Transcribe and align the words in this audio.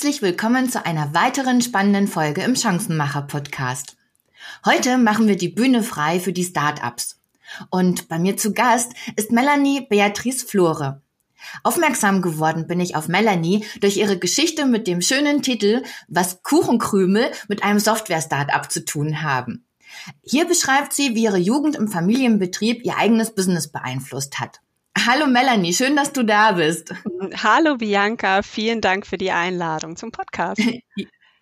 Herzlich 0.00 0.22
willkommen 0.22 0.70
zu 0.70 0.86
einer 0.86 1.12
weiteren 1.12 1.60
spannenden 1.60 2.08
Folge 2.08 2.40
im 2.40 2.56
Chancenmacher 2.56 3.20
Podcast. 3.20 3.98
Heute 4.64 4.96
machen 4.96 5.28
wir 5.28 5.36
die 5.36 5.50
Bühne 5.50 5.82
frei 5.82 6.20
für 6.20 6.32
die 6.32 6.44
Startups. 6.44 7.20
Und 7.68 8.08
bei 8.08 8.18
mir 8.18 8.38
zu 8.38 8.54
Gast 8.54 8.92
ist 9.16 9.30
Melanie 9.30 9.86
Beatrice 9.90 10.46
Flore. 10.46 11.02
Aufmerksam 11.64 12.22
geworden 12.22 12.66
bin 12.66 12.80
ich 12.80 12.96
auf 12.96 13.08
Melanie 13.08 13.66
durch 13.82 13.98
ihre 13.98 14.18
Geschichte 14.18 14.64
mit 14.64 14.86
dem 14.86 15.02
schönen 15.02 15.42
Titel 15.42 15.82
Was 16.08 16.42
Kuchenkrümel 16.42 17.30
mit 17.48 17.62
einem 17.62 17.78
Software-Startup 17.78 18.72
zu 18.72 18.86
tun 18.86 19.22
haben. 19.22 19.66
Hier 20.22 20.46
beschreibt 20.46 20.94
sie, 20.94 21.14
wie 21.14 21.24
ihre 21.24 21.36
Jugend 21.36 21.76
im 21.76 21.88
Familienbetrieb 21.88 22.86
ihr 22.86 22.96
eigenes 22.96 23.34
Business 23.34 23.70
beeinflusst 23.70 24.40
hat. 24.40 24.62
Hallo 24.98 25.26
Melanie, 25.26 25.72
schön, 25.72 25.96
dass 25.96 26.12
du 26.12 26.24
da 26.24 26.52
bist. 26.52 26.92
Hallo 27.42 27.76
Bianca, 27.76 28.42
vielen 28.42 28.80
Dank 28.80 29.06
für 29.06 29.18
die 29.18 29.30
Einladung 29.30 29.96
zum 29.96 30.12
Podcast. 30.12 30.60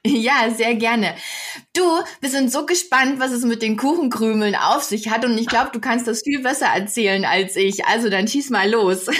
Ja, 0.06 0.48
sehr 0.56 0.76
gerne. 0.76 1.16
Du, 1.74 1.82
wir 2.20 2.30
sind 2.30 2.52
so 2.52 2.64
gespannt, 2.64 3.18
was 3.18 3.32
es 3.32 3.44
mit 3.44 3.62
den 3.62 3.76
Kuchenkrümeln 3.76 4.54
auf 4.54 4.84
sich 4.84 5.10
hat 5.10 5.24
und 5.24 5.36
ich 5.36 5.48
glaube, 5.48 5.70
du 5.72 5.80
kannst 5.80 6.06
das 6.06 6.22
viel 6.22 6.40
besser 6.40 6.66
erzählen 6.66 7.24
als 7.24 7.56
ich. 7.56 7.84
Also 7.84 8.08
dann 8.08 8.28
schieß 8.28 8.50
mal 8.50 8.70
los. 8.70 9.06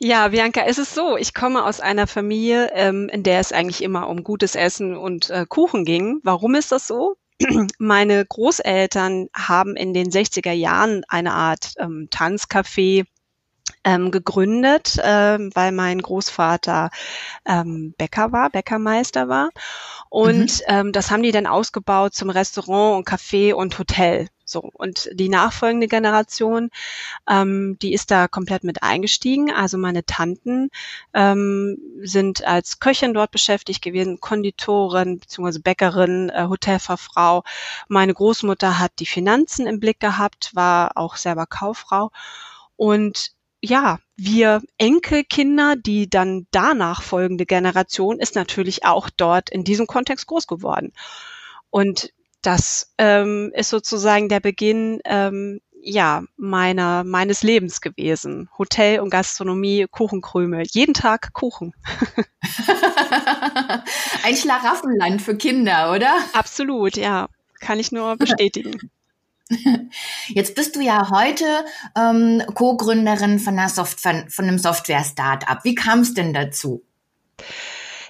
Ja, 0.00 0.28
Bianca, 0.28 0.62
es 0.64 0.78
ist 0.78 0.94
so, 0.94 1.16
ich 1.16 1.34
komme 1.34 1.64
aus 1.64 1.80
einer 1.80 2.06
Familie, 2.06 2.70
ähm, 2.72 3.08
in 3.08 3.24
der 3.24 3.40
es 3.40 3.52
eigentlich 3.52 3.82
immer 3.82 4.08
um 4.08 4.22
gutes 4.22 4.54
Essen 4.54 4.96
und 4.96 5.28
äh, 5.28 5.44
Kuchen 5.44 5.84
ging. 5.84 6.20
Warum 6.22 6.54
ist 6.54 6.70
das 6.70 6.86
so? 6.86 7.16
Meine 7.78 8.24
Großeltern 8.24 9.28
haben 9.34 9.76
in 9.76 9.94
den 9.94 10.10
60er 10.10 10.52
Jahren 10.52 11.02
eine 11.08 11.32
Art 11.32 11.74
ähm, 11.78 12.08
Tanzcafé 12.10 13.04
ähm, 13.88 14.10
gegründet, 14.10 14.98
ähm, 15.02 15.50
weil 15.54 15.72
mein 15.72 16.02
Großvater 16.02 16.90
ähm, 17.46 17.94
Bäcker 17.96 18.32
war, 18.32 18.50
Bäckermeister 18.50 19.28
war. 19.28 19.48
Und 20.10 20.58
mhm. 20.58 20.64
ähm, 20.66 20.92
das 20.92 21.10
haben 21.10 21.22
die 21.22 21.32
dann 21.32 21.46
ausgebaut 21.46 22.14
zum 22.14 22.28
Restaurant 22.28 22.98
und 22.98 23.08
Café 23.08 23.54
und 23.54 23.78
Hotel. 23.78 24.28
So, 24.44 24.60
und 24.60 25.08
die 25.12 25.28
nachfolgende 25.28 25.88
Generation, 25.88 26.70
ähm, 27.28 27.78
die 27.80 27.92
ist 27.94 28.10
da 28.10 28.28
komplett 28.28 28.62
mit 28.64 28.82
eingestiegen. 28.82 29.50
Also 29.50 29.78
meine 29.78 30.04
Tanten 30.04 30.70
ähm, 31.14 31.78
sind 32.02 32.46
als 32.46 32.80
Köchin 32.80 33.14
dort 33.14 33.30
beschäftigt 33.30 33.82
gewesen, 33.82 34.20
Konditorin 34.20 35.18
bzw. 35.18 35.60
Bäckerin, 35.60 36.30
äh, 36.30 36.46
Hotelfachfrau. 36.48 37.42
Meine 37.88 38.12
Großmutter 38.12 38.78
hat 38.78 38.92
die 38.98 39.06
Finanzen 39.06 39.66
im 39.66 39.80
Blick 39.80 40.00
gehabt, 40.00 40.54
war 40.54 40.92
auch 40.96 41.16
selber 41.16 41.46
Kauffrau. 41.46 42.10
Und 42.76 43.32
ja, 43.60 43.98
wir 44.16 44.62
Enkelkinder, 44.78 45.76
die 45.76 46.08
dann 46.08 46.46
danach 46.50 47.02
folgende 47.02 47.46
Generation, 47.46 48.18
ist 48.18 48.34
natürlich 48.34 48.84
auch 48.84 49.10
dort 49.10 49.50
in 49.50 49.64
diesem 49.64 49.86
Kontext 49.86 50.26
groß 50.26 50.46
geworden. 50.46 50.92
Und 51.70 52.12
das 52.42 52.94
ähm, 52.98 53.52
ist 53.54 53.70
sozusagen 53.70 54.28
der 54.28 54.40
Beginn 54.40 55.00
ähm, 55.04 55.60
ja 55.80 56.22
meiner 56.36 57.04
meines 57.04 57.42
Lebens 57.42 57.80
gewesen. 57.80 58.48
Hotel 58.58 59.00
und 59.00 59.10
Gastronomie, 59.10 59.86
Kuchenkrümel, 59.90 60.64
jeden 60.70 60.94
Tag 60.94 61.32
Kuchen. 61.32 61.74
Ein 64.24 64.36
Schlaraffenland 64.36 65.20
für 65.22 65.36
Kinder, 65.36 65.92
oder? 65.92 66.16
Absolut, 66.32 66.96
ja, 66.96 67.28
kann 67.60 67.80
ich 67.80 67.92
nur 67.92 68.16
bestätigen. 68.16 68.90
Jetzt 70.28 70.54
bist 70.54 70.76
du 70.76 70.80
ja 70.80 71.10
heute 71.10 71.44
ähm, 71.96 72.42
Co-Gründerin 72.54 73.38
von, 73.38 73.58
einer 73.58 73.68
Soft 73.68 74.00
von, 74.00 74.28
von 74.28 74.46
einem 74.46 74.58
Software-Startup. 74.58 75.64
Wie 75.64 75.74
kam 75.74 76.00
es 76.00 76.14
denn 76.14 76.32
dazu? 76.32 76.82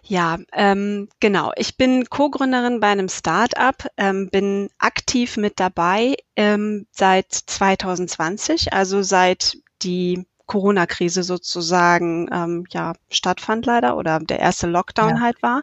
Ja, 0.02 0.38
ähm, 0.52 1.08
genau. 1.20 1.52
Ich 1.56 1.76
bin 1.76 2.06
Co-Gründerin 2.08 2.80
bei 2.80 2.88
einem 2.88 3.08
Startup, 3.08 3.76
ähm, 3.98 4.30
bin 4.30 4.70
aktiv 4.78 5.36
mit 5.36 5.60
dabei 5.60 6.16
ähm, 6.34 6.86
seit 6.90 7.30
2020, 7.30 8.72
also 8.72 9.02
seit 9.02 9.58
die 9.82 10.26
Corona-Krise 10.46 11.22
sozusagen 11.22 12.28
ähm, 12.32 12.64
ja 12.70 12.94
stattfand 13.10 13.66
leider 13.66 13.98
oder 13.98 14.18
der 14.18 14.40
erste 14.40 14.66
Lockdown 14.66 15.16
ja. 15.16 15.20
halt 15.20 15.42
war. 15.42 15.62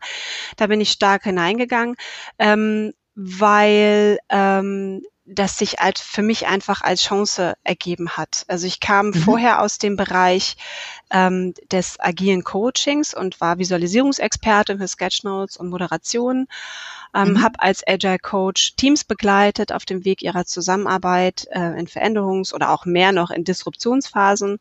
Da 0.58 0.68
bin 0.68 0.80
ich 0.80 0.92
stark 0.92 1.24
hineingegangen, 1.24 1.96
ähm, 2.38 2.94
weil 3.16 4.20
ähm, 4.30 5.02
das 5.26 5.58
sich 5.58 5.80
als 5.80 6.02
für 6.02 6.22
mich 6.22 6.46
einfach 6.46 6.82
als 6.82 7.02
Chance 7.02 7.56
ergeben 7.64 8.12
hat. 8.12 8.46
Also 8.48 8.68
ich 8.68 8.80
kam 8.80 9.08
mhm. 9.08 9.14
vorher 9.14 9.62
aus 9.62 9.80
dem 9.80 9.96
Bereich 9.96 10.56
ähm, 11.10 11.54
des 11.72 12.00
agilen 12.00 12.44
Coachings 12.44 13.14
und 13.14 13.42
war 13.42 13.58
Visualisierungsexpertin 13.58 14.78
für 14.78 14.88
Sketchnotes 14.88 15.58
und 15.58 15.70
Moderation. 15.70 16.48
Ähm, 17.16 17.34
mhm. 17.34 17.44
Habe 17.44 17.60
als 17.60 17.82
Agile 17.88 18.20
Coach 18.20 18.76
Teams 18.76 19.04
begleitet 19.04 19.72
auf 19.72 19.86
dem 19.86 20.06
Weg 20.06 20.22
ihrer 20.22 20.46
Zusammenarbeit 20.46 21.48
äh, 21.50 21.80
in 21.80 21.88
Veränderungs- 21.88 22.54
oder 22.54 22.70
auch 22.70 22.86
mehr 22.86 23.12
noch 23.12 23.32
in 23.32 23.44
Disruptionsphasen 23.44 24.60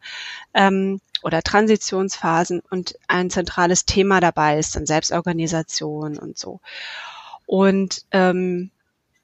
ähm, 0.54 1.00
oder 1.22 1.42
Transitionsphasen 1.42 2.62
und 2.70 2.94
ein 3.08 3.28
zentrales 3.28 3.84
Thema 3.84 4.20
dabei 4.20 4.58
ist 4.58 4.76
dann 4.76 4.86
Selbstorganisation 4.86 6.18
und 6.18 6.38
so. 6.38 6.60
Und 7.46 8.04
ähm, 8.12 8.70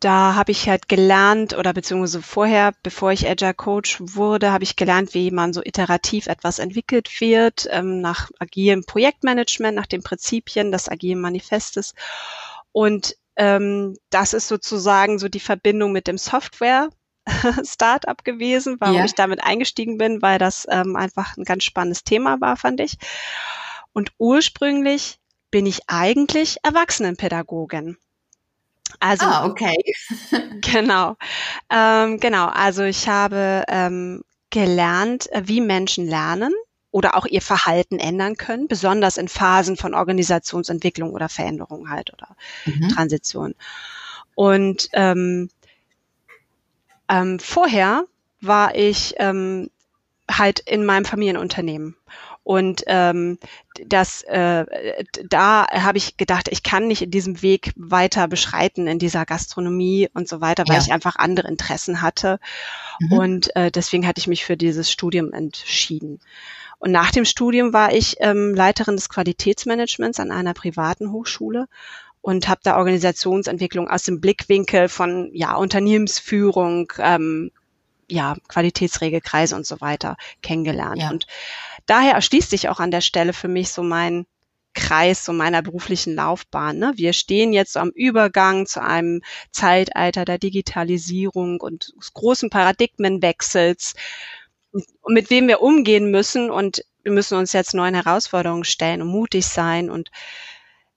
da 0.00 0.34
habe 0.34 0.50
ich 0.50 0.68
halt 0.68 0.88
gelernt 0.88 1.56
oder 1.56 1.74
beziehungsweise 1.74 2.22
vorher, 2.22 2.72
bevor 2.82 3.12
ich 3.12 3.28
Agile 3.28 3.52
Coach 3.52 3.98
wurde, 4.00 4.50
habe 4.50 4.64
ich 4.64 4.76
gelernt, 4.76 5.12
wie 5.12 5.30
man 5.30 5.52
so 5.52 5.60
iterativ 5.62 6.26
etwas 6.26 6.58
entwickelt 6.58 7.20
wird, 7.20 7.68
ähm, 7.70 8.00
nach 8.00 8.30
agilem 8.38 8.84
Projektmanagement, 8.84 9.76
nach 9.76 9.86
den 9.86 10.02
Prinzipien 10.02 10.72
des 10.72 10.88
agilen 10.88 11.20
Manifestes. 11.20 11.94
Und 12.72 13.14
ähm, 13.36 13.96
das 14.08 14.32
ist 14.32 14.48
sozusagen 14.48 15.18
so 15.18 15.28
die 15.28 15.40
Verbindung 15.40 15.92
mit 15.92 16.06
dem 16.06 16.18
Software. 16.18 16.88
Startup 17.64 18.24
gewesen, 18.24 18.78
warum 18.80 18.96
ja. 18.96 19.04
ich 19.04 19.14
damit 19.14 19.44
eingestiegen 19.44 19.98
bin, 19.98 20.22
weil 20.22 20.38
das 20.38 20.66
ähm, 20.70 20.96
einfach 20.96 21.36
ein 21.36 21.44
ganz 21.44 21.64
spannendes 21.64 22.02
Thema 22.02 22.40
war, 22.40 22.56
fand 22.56 22.80
ich. 22.80 22.96
Und 23.92 24.12
ursprünglich 24.18 25.18
bin 25.50 25.66
ich 25.66 25.80
eigentlich 25.86 26.56
Erwachsenenpädagogin. 26.62 27.98
Also, 29.00 29.24
ah, 29.24 29.46
okay. 29.46 29.76
genau. 30.60 31.16
Ähm, 31.70 32.20
genau. 32.20 32.46
Also 32.46 32.84
ich 32.84 33.08
habe 33.08 33.64
ähm, 33.68 34.22
gelernt, 34.50 35.32
äh, 35.32 35.42
wie 35.46 35.60
Menschen 35.60 36.06
lernen 36.06 36.52
oder 36.90 37.16
auch 37.16 37.26
ihr 37.26 37.40
Verhalten 37.40 37.98
ändern 37.98 38.36
können, 38.36 38.68
besonders 38.68 39.16
in 39.16 39.28
Phasen 39.28 39.76
von 39.76 39.94
Organisationsentwicklung 39.94 41.12
oder 41.12 41.28
Veränderung 41.28 41.88
halt 41.88 42.12
oder 42.12 42.36
mhm. 42.66 42.88
Transition. 42.90 43.54
Und 44.34 44.88
ähm, 44.92 45.48
ähm, 47.08 47.38
vorher 47.38 48.04
war 48.40 48.74
ich 48.74 49.14
ähm, 49.18 49.70
halt 50.30 50.60
in 50.60 50.84
meinem 50.84 51.04
Familienunternehmen 51.04 51.96
und 52.50 52.82
ähm, 52.88 53.38
das, 53.86 54.22
äh, 54.22 54.64
da 55.28 55.68
habe 55.70 55.98
ich 55.98 56.16
gedacht, 56.16 56.48
ich 56.50 56.64
kann 56.64 56.88
nicht 56.88 57.00
in 57.00 57.12
diesem 57.12 57.42
Weg 57.42 57.72
weiter 57.76 58.26
beschreiten 58.26 58.88
in 58.88 58.98
dieser 58.98 59.24
Gastronomie 59.24 60.08
und 60.14 60.28
so 60.28 60.40
weiter, 60.40 60.64
weil 60.66 60.74
ja. 60.74 60.82
ich 60.82 60.92
einfach 60.92 61.14
andere 61.14 61.46
Interessen 61.46 62.02
hatte. 62.02 62.40
Mhm. 62.98 63.12
Und 63.12 63.54
äh, 63.54 63.70
deswegen 63.70 64.04
hatte 64.04 64.18
ich 64.18 64.26
mich 64.26 64.44
für 64.44 64.56
dieses 64.56 64.90
Studium 64.90 65.32
entschieden. 65.32 66.18
Und 66.80 66.90
nach 66.90 67.12
dem 67.12 67.24
Studium 67.24 67.72
war 67.72 67.94
ich 67.94 68.16
ähm, 68.18 68.52
Leiterin 68.52 68.96
des 68.96 69.08
Qualitätsmanagements 69.08 70.18
an 70.18 70.32
einer 70.32 70.52
privaten 70.52 71.12
Hochschule 71.12 71.68
und 72.20 72.48
habe 72.48 72.62
da 72.64 72.78
Organisationsentwicklung 72.78 73.88
aus 73.88 74.02
dem 74.02 74.20
Blickwinkel 74.20 74.88
von 74.88 75.30
ja 75.34 75.54
Unternehmensführung, 75.54 76.92
ähm, 76.98 77.52
ja 78.08 78.34
Qualitätsregelkreise 78.48 79.54
und 79.54 79.66
so 79.66 79.80
weiter 79.80 80.16
kennengelernt. 80.42 81.02
Ja. 81.02 81.10
Und 81.10 81.28
daher 81.90 82.14
erschließt 82.14 82.50
sich 82.50 82.68
auch 82.68 82.80
an 82.80 82.90
der 82.90 83.00
Stelle 83.00 83.32
für 83.32 83.48
mich 83.48 83.70
so 83.70 83.82
mein 83.82 84.26
Kreis 84.74 85.24
so 85.24 85.32
meiner 85.32 85.62
beruflichen 85.62 86.14
Laufbahn. 86.14 86.78
Ne? 86.78 86.92
Wir 86.94 87.12
stehen 87.12 87.52
jetzt 87.52 87.76
am 87.76 87.90
Übergang 87.90 88.66
zu 88.66 88.82
einem 88.82 89.20
Zeitalter 89.50 90.24
der 90.24 90.38
Digitalisierung 90.38 91.60
und 91.60 91.92
des 91.98 92.12
großen 92.12 92.50
Paradigmenwechsels, 92.50 93.94
mit 95.08 95.30
wem 95.30 95.48
wir 95.48 95.60
umgehen 95.60 96.10
müssen. 96.10 96.50
Und 96.50 96.84
wir 97.02 97.12
müssen 97.12 97.36
uns 97.36 97.52
jetzt 97.52 97.74
neuen 97.74 97.94
Herausforderungen 97.94 98.64
stellen 98.64 99.02
und 99.02 99.08
mutig 99.08 99.46
sein. 99.46 99.90
Und 99.90 100.10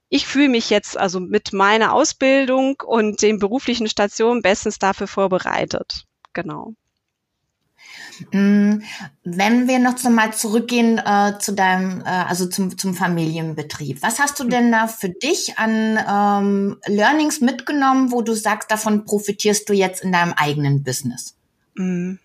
ich 0.10 0.28
fühle 0.28 0.50
mich 0.50 0.70
jetzt 0.70 0.96
also 0.96 1.20
mit 1.20 1.54
meiner 1.54 1.94
Ausbildung 1.94 2.76
und 2.86 3.24
den 3.24 3.40
beruflichen 3.40 3.88
Stationen 3.88 4.44
bestens 4.44 4.78
dafür 4.78 5.08
vorbereitet. 5.08 6.06
Genau. 6.34 6.76
Mm, 8.32 8.82
wenn 9.24 9.68
wir 9.68 9.80
noch 9.80 10.02
mal 10.04 10.34
zurückgehen 10.34 10.98
äh, 10.98 11.38
zu 11.40 11.54
deinem, 11.54 12.02
äh, 12.02 12.06
also 12.06 12.46
zum, 12.48 12.78
zum 12.78 12.94
Familienbetrieb, 12.94 14.02
was 14.02 14.20
hast 14.20 14.40
du 14.40 14.46
denn 14.46 14.72
da 14.72 14.88
für 14.88 15.10
dich 15.10 15.58
an 15.58 15.98
ähm, 16.08 16.78
Learnings 16.86 17.42
mitgenommen, 17.42 18.12
wo 18.12 18.22
du 18.22 18.34
sagst, 18.34 18.72
davon 18.72 19.06
profitierst 19.06 19.68
du 19.70 19.74
jetzt 19.74 20.04
in 20.04 20.12
deinem 20.12 20.34
eigenen 20.34 20.84
Business? 20.84 21.36
Mm. 21.76 22.16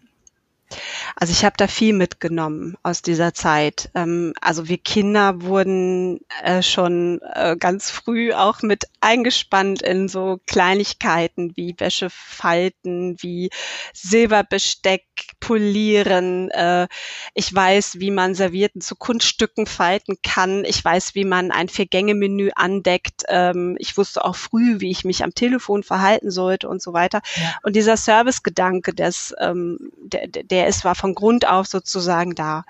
Also 1.17 1.32
ich 1.32 1.44
habe 1.44 1.55
da 1.56 1.67
viel 1.67 1.93
mitgenommen 1.93 2.76
aus 2.82 3.03
dieser 3.03 3.35
Zeit. 3.35 3.91
Ähm, 3.94 4.32
also 4.41 4.69
wir 4.69 4.79
Kinder 4.79 5.43
wurden 5.43 6.20
äh, 6.43 6.62
schon 6.62 7.20
äh, 7.35 7.56
ganz 7.56 7.91
früh 7.91 8.32
auch 8.32 8.62
mit 8.62 8.85
eingespannt 9.00 9.82
in 9.82 10.09
so 10.09 10.41
Kleinigkeiten 10.47 11.56
wie 11.56 11.75
Wäschefalten, 11.79 13.17
wie 13.20 13.50
Silberbesteck 13.93 15.05
polieren. 15.41 16.50
Äh, 16.50 16.88
ich 17.35 17.55
weiß, 17.55 18.00
wie 18.00 18.11
man 18.11 18.35
Servietten 18.35 18.81
zu 18.81 18.97
Kunststücken 18.97 19.67
falten 19.67 20.17
kann. 20.23 20.64
Ich 20.64 20.85
weiß, 20.85 21.14
wie 21.14 21.25
man 21.25 21.50
ein 21.50 21.69
Vier-Gänge-Menü 21.69 22.50
andeckt. 22.55 23.25
Ähm, 23.29 23.76
ich 23.79 23.97
wusste 23.97 24.25
auch 24.25 24.37
früh, 24.37 24.81
wie 24.81 24.91
ich 24.91 25.05
mich 25.05 25.25
am 25.25 25.35
Telefon 25.35 25.82
verhalten 25.82 26.31
sollte 26.31 26.69
und 26.69 26.82
so 26.82 26.93
weiter. 26.93 27.21
Ja. 27.37 27.56
Und 27.62 27.76
dieser 27.76 27.97
Servicegedanke, 27.97 28.94
des, 28.94 29.35
ähm, 29.41 29.91
der, 29.97 30.26
der 30.58 30.66
ist 30.66 30.84
war 30.84 30.96
von 30.96 31.14
Grund 31.14 31.46
auf 31.46 31.69
sozusagen 31.69 32.34
da. 32.34 32.64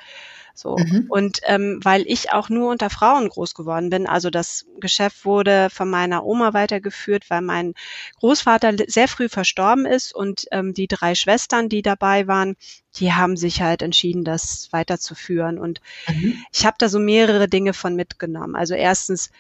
So. 0.53 0.77
Mhm. 0.77 1.07
Und 1.09 1.39
ähm, 1.45 1.81
weil 1.83 2.03
ich 2.07 2.33
auch 2.33 2.51
nur 2.51 2.71
unter 2.71 2.91
Frauen 2.91 3.29
groß 3.29 3.55
geworden 3.55 3.89
bin, 3.89 4.07
also 4.07 4.29
das 4.29 4.67
Geschäft 4.79 5.25
wurde 5.25 5.69
von 5.71 5.89
meiner 5.89 6.25
Oma 6.25 6.53
weitergeführt, 6.53 7.31
weil 7.31 7.41
mein 7.41 7.75
Großvater 8.19 8.75
sehr 8.89 9.09
früh 9.09 9.29
verstorben 9.31 9.87
ist 9.87 10.15
und 10.15 10.47
ähm, 10.51 10.75
die 10.75 10.89
drei 10.89 11.15
Schwestern, 11.15 11.71
die 11.71 11.81
dabei 11.81 12.27
waren, 12.27 12.57
die 12.97 13.13
haben 13.13 13.37
sich 13.37 13.63
halt 13.63 13.81
entschieden, 13.81 14.25
das 14.25 14.69
weiterzuführen. 14.73 15.59
Und 15.59 15.81
mhm. 16.09 16.43
ich 16.53 16.67
habe 16.67 16.77
da 16.79 16.89
so 16.89 16.99
mehrere 16.99 17.49
Dinge 17.49 17.73
von 17.73 17.95
mitgenommen. 17.95 18.55
Also 18.55 18.75
erstens, 18.75 19.31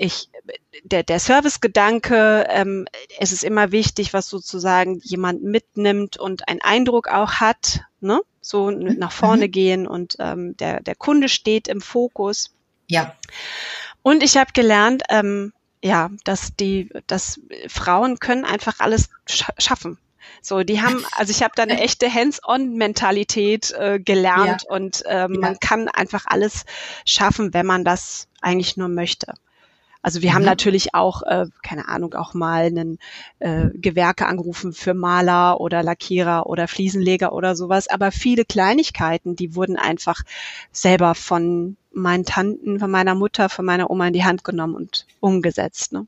ich, 0.00 0.30
der, 0.82 1.02
der 1.02 1.20
Servicegedanke, 1.20 2.46
ähm, 2.48 2.86
es 3.18 3.32
ist 3.32 3.44
immer 3.44 3.70
wichtig, 3.70 4.14
was 4.14 4.28
sozusagen 4.28 4.98
jemand 5.02 5.42
mitnimmt 5.42 6.16
und 6.16 6.48
einen 6.48 6.62
Eindruck 6.62 7.08
auch 7.08 7.34
hat, 7.34 7.82
ne? 8.00 8.22
so 8.40 8.70
mhm. 8.70 8.96
nach 8.98 9.12
vorne 9.12 9.48
mhm. 9.48 9.50
gehen 9.50 9.86
und 9.86 10.16
ähm, 10.18 10.56
der, 10.56 10.80
der 10.82 10.94
Kunde 10.94 11.28
steht 11.28 11.68
im 11.68 11.82
Fokus. 11.82 12.54
Ja. 12.86 13.14
Und 14.02 14.22
ich 14.22 14.38
habe 14.38 14.52
gelernt, 14.54 15.02
ähm, 15.10 15.52
ja, 15.82 16.08
dass 16.24 16.56
die, 16.56 16.88
dass 17.06 17.38
Frauen 17.68 18.18
können 18.18 18.46
einfach 18.46 18.80
alles 18.80 19.10
scha 19.26 19.52
schaffen. 19.58 19.98
So, 20.40 20.62
die 20.62 20.80
haben, 20.80 21.04
also 21.18 21.30
ich 21.30 21.42
habe 21.42 21.52
da 21.54 21.64
eine 21.64 21.78
echte 21.78 22.12
Hands-on-Mentalität 22.12 23.72
äh, 23.72 24.00
gelernt 24.00 24.62
ja. 24.62 24.74
und 24.74 25.02
ähm, 25.06 25.34
ja. 25.34 25.40
man 25.40 25.58
kann 25.60 25.88
einfach 25.88 26.24
alles 26.26 26.64
schaffen, 27.04 27.52
wenn 27.52 27.66
man 27.66 27.84
das 27.84 28.28
eigentlich 28.40 28.78
nur 28.78 28.88
möchte. 28.88 29.34
Also 30.02 30.22
wir 30.22 30.30
mhm. 30.30 30.34
haben 30.34 30.44
natürlich 30.44 30.94
auch, 30.94 31.22
äh, 31.22 31.46
keine 31.62 31.88
Ahnung, 31.88 32.14
auch 32.14 32.34
mal 32.34 32.64
einen 32.64 32.98
äh, 33.38 33.66
Gewerke 33.74 34.26
angerufen 34.26 34.72
für 34.72 34.94
Maler 34.94 35.60
oder 35.60 35.82
Lackierer 35.82 36.46
oder 36.46 36.68
Fliesenleger 36.68 37.32
oder 37.32 37.54
sowas. 37.54 37.88
Aber 37.88 38.10
viele 38.12 38.44
Kleinigkeiten, 38.44 39.36
die 39.36 39.54
wurden 39.54 39.76
einfach 39.76 40.22
selber 40.72 41.14
von 41.14 41.76
meinen 41.92 42.24
Tanten, 42.24 42.78
von 42.78 42.90
meiner 42.90 43.14
Mutter, 43.14 43.48
von 43.48 43.64
meiner 43.64 43.90
Oma 43.90 44.06
in 44.06 44.12
die 44.12 44.24
Hand 44.24 44.44
genommen 44.44 44.74
und 44.74 45.06
umgesetzt. 45.20 45.92
Ne? 45.92 46.06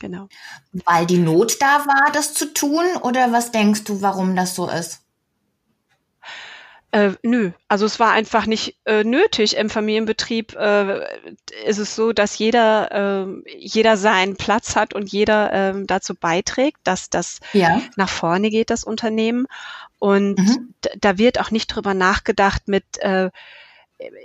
Genau. 0.00 0.28
Weil 0.84 1.06
die 1.06 1.18
Not 1.18 1.58
da 1.60 1.86
war, 1.86 2.10
das 2.12 2.34
zu 2.34 2.52
tun? 2.52 2.84
Oder 3.02 3.30
was 3.30 3.52
denkst 3.52 3.84
du, 3.84 4.02
warum 4.02 4.34
das 4.34 4.56
so 4.56 4.68
ist? 4.68 5.01
Äh, 6.92 7.12
nö, 7.22 7.52
also 7.68 7.86
es 7.86 7.98
war 7.98 8.12
einfach 8.12 8.44
nicht 8.44 8.76
äh, 8.84 9.02
nötig. 9.02 9.56
Im 9.56 9.70
Familienbetrieb 9.70 10.54
äh, 10.54 11.00
ist 11.64 11.78
es 11.78 11.96
so, 11.96 12.12
dass 12.12 12.36
jeder, 12.36 13.26
äh, 13.26 13.56
jeder 13.56 13.96
seinen 13.96 14.36
Platz 14.36 14.76
hat 14.76 14.92
und 14.92 15.10
jeder 15.10 15.52
äh, 15.52 15.84
dazu 15.86 16.14
beiträgt, 16.14 16.76
dass 16.84 17.08
das 17.08 17.40
ja. 17.54 17.80
nach 17.96 18.10
vorne 18.10 18.50
geht, 18.50 18.68
das 18.68 18.84
Unternehmen. 18.84 19.46
Und 19.98 20.38
mhm. 20.38 20.74
da 21.00 21.16
wird 21.16 21.40
auch 21.40 21.50
nicht 21.50 21.68
drüber 21.68 21.94
nachgedacht 21.94 22.68
mit, 22.68 22.84
äh, 22.98 23.30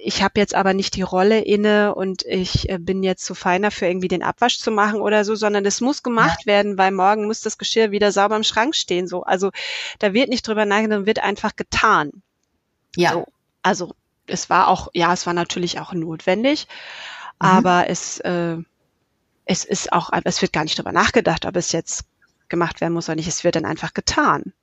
ich 0.04 0.22
habe 0.22 0.38
jetzt 0.38 0.54
aber 0.54 0.74
nicht 0.74 0.96
die 0.98 1.04
Rolle 1.04 1.40
inne 1.40 1.96
und 1.96 2.24
ich 2.26 2.68
äh, 2.70 2.80
bin 2.80 3.02
jetzt 3.02 3.24
zu 3.24 3.34
feiner 3.34 3.72
für 3.72 3.86
irgendwie 3.86 4.10
den 4.10 4.24
Abwasch 4.24 4.60
zu 4.60 4.72
machen 4.72 5.00
oder 5.00 5.24
so, 5.24 5.36
sondern 5.36 5.66
es 5.66 5.80
muss 5.80 6.04
gemacht 6.04 6.42
ja. 6.42 6.48
werden, 6.48 6.78
weil 6.78 6.92
morgen 6.92 7.28
muss 7.28 7.40
das 7.40 7.58
Geschirr 7.58 7.92
wieder 7.92 8.12
sauber 8.12 8.36
im 8.36 8.44
Schrank 8.44 8.76
stehen. 8.76 9.08
So, 9.08 9.24
also 9.24 9.52
da 10.00 10.14
wird 10.14 10.28
nicht 10.28 10.46
drüber 10.46 10.66
nachgedacht, 10.66 11.06
wird 11.06 11.24
einfach 11.24 11.56
getan. 11.56 12.24
Ja. 12.96 13.14
So, 13.14 13.26
also 13.62 13.96
es 14.28 14.50
war 14.50 14.68
auch, 14.68 14.90
ja, 14.94 15.14
es 15.14 15.26
war 15.26 15.34
natürlich 15.34 15.80
auch 15.80 15.94
notwendig, 15.94 16.68
mhm. 17.42 17.48
aber 17.48 17.90
es, 17.90 18.20
äh, 18.20 18.58
es 19.46 19.66
ist 19.66 19.94
auch, 19.94 20.10
es 20.24 20.42
wird 20.42 20.54
gar 20.54 20.64
nicht 20.64 20.78
darüber 20.78 20.92
nachgedacht, 20.92 21.46
ob 21.46 21.56
es 21.56 21.72
jetzt 21.72 22.06
gemacht 22.50 22.82
werden 22.82 22.94
muss 22.94 23.08
oder 23.10 23.16
nicht. 23.16 23.28
Es 23.28 23.44
wird 23.44 23.56
dann 23.56 23.66
einfach 23.66 23.94
getan. 23.94 24.54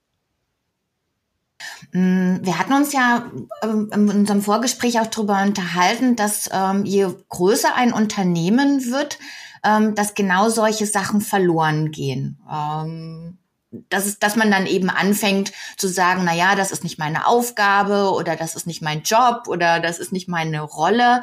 Mm, 1.92 2.38
wir 2.42 2.58
hatten 2.58 2.72
uns 2.72 2.92
ja 2.92 3.30
ähm, 3.62 3.90
in 3.92 4.10
unserem 4.10 4.42
Vorgespräch 4.42 5.00
auch 5.00 5.06
darüber 5.06 5.42
unterhalten, 5.42 6.16
dass 6.16 6.48
ähm, 6.52 6.84
je 6.84 7.08
größer 7.28 7.74
ein 7.74 7.92
Unternehmen 7.92 8.84
wird, 8.90 9.18
ähm, 9.62 9.94
dass 9.94 10.14
genau 10.14 10.48
solche 10.48 10.86
Sachen 10.86 11.20
verloren 11.20 11.90
gehen. 11.90 12.38
Ähm, 12.50 13.38
dass, 13.88 14.06
es, 14.06 14.18
dass 14.18 14.36
man 14.36 14.50
dann 14.50 14.66
eben 14.66 14.90
anfängt 14.90 15.52
zu 15.76 15.88
sagen, 15.88 16.22
na 16.24 16.34
ja, 16.34 16.54
das 16.54 16.72
ist 16.72 16.84
nicht 16.84 16.98
meine 16.98 17.26
Aufgabe 17.26 18.12
oder 18.12 18.36
das 18.36 18.54
ist 18.54 18.66
nicht 18.66 18.82
mein 18.82 19.02
Job 19.02 19.44
oder 19.46 19.80
das 19.80 19.98
ist 19.98 20.12
nicht 20.12 20.28
meine 20.28 20.60
Rolle. 20.60 21.22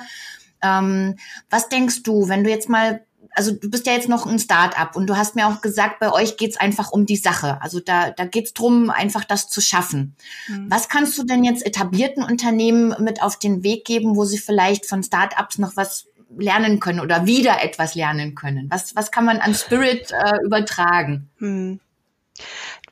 Ähm, 0.62 1.15
was 1.50 1.69
denkst 1.69 2.03
du, 2.03 2.27
wenn 2.27 2.44
du 2.44 2.50
jetzt 2.50 2.69
mal, 2.69 3.03
also 3.33 3.51
du 3.51 3.69
bist 3.69 3.88
ja 3.88 3.94
jetzt 3.94 4.09
noch 4.09 4.25
ein 4.25 4.39
Start-up 4.39 4.95
und 4.95 5.07
du 5.07 5.18
hast 5.18 5.36
mir 5.36 5.48
auch 5.48 5.62
gesagt, 5.62 6.00
bei 6.00 6.12
euch 6.12 6.38
geht's 6.38 6.57
einfach 6.57 6.92
um 6.92 7.06
die 7.06 7.15
Sache. 7.15 7.62
Also 7.62 7.80
da, 7.80 8.12
da 8.12 8.25
geht's 8.25 8.53
drum, 8.53 8.89
einfach 8.89 9.24
das 9.24 9.50
zu 9.50 9.62
schaffen. 9.62 10.15
Mhm. 10.48 10.69
Was 10.69 10.89
kannst 10.89 11.18
du 11.18 11.24
denn 11.24 11.44
jetzt 11.44 11.65
etablierten 11.65 12.24
Unternehmen 12.24 12.95
mit 13.00 13.21
auf 13.21 13.39
den 13.39 13.63
Weg 13.63 13.86
geben, 13.86 14.15
wo 14.15 14.25
sie 14.25 14.38
vielleicht 14.38 14.86
von 14.86 15.03
Start-ups 15.03 15.57
noch 15.57 15.75
was 15.75 16.07
lernen 16.38 16.80
können 16.80 17.00
oder 17.00 17.25
wieder 17.25 17.63
etwas 17.63 17.95
lernen 17.95 18.36
können? 18.36 18.68
Was, 18.69 18.95
was 18.95 19.12
kann 19.12 19.25
man 19.25 19.39
an 19.39 19.56
Spirit 19.56 20.12
äh, 20.12 20.38
übertragen? 20.45 21.30
Mhm. 21.39 21.80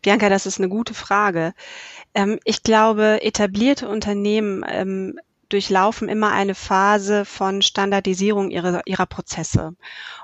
Bianca, 0.02 0.30
das 0.30 0.46
ist 0.46 0.60
eine 0.60 0.70
gute 0.70 0.94
Frage. 0.94 1.54
Ähm, 2.14 2.40
ich 2.44 2.64
glaube, 2.64 3.22
etablierte 3.22 3.88
Unternehmen 3.88 4.64
ähm, 4.68 5.20
durchlaufen 5.50 6.10
immer 6.10 6.32
eine 6.32 6.56
Phase 6.56 7.26
von 7.26 7.62
Standardisierung 7.62 8.52
ihrer, 8.52 8.82
ihrer 8.86 9.08
Prozesse. 9.08 9.76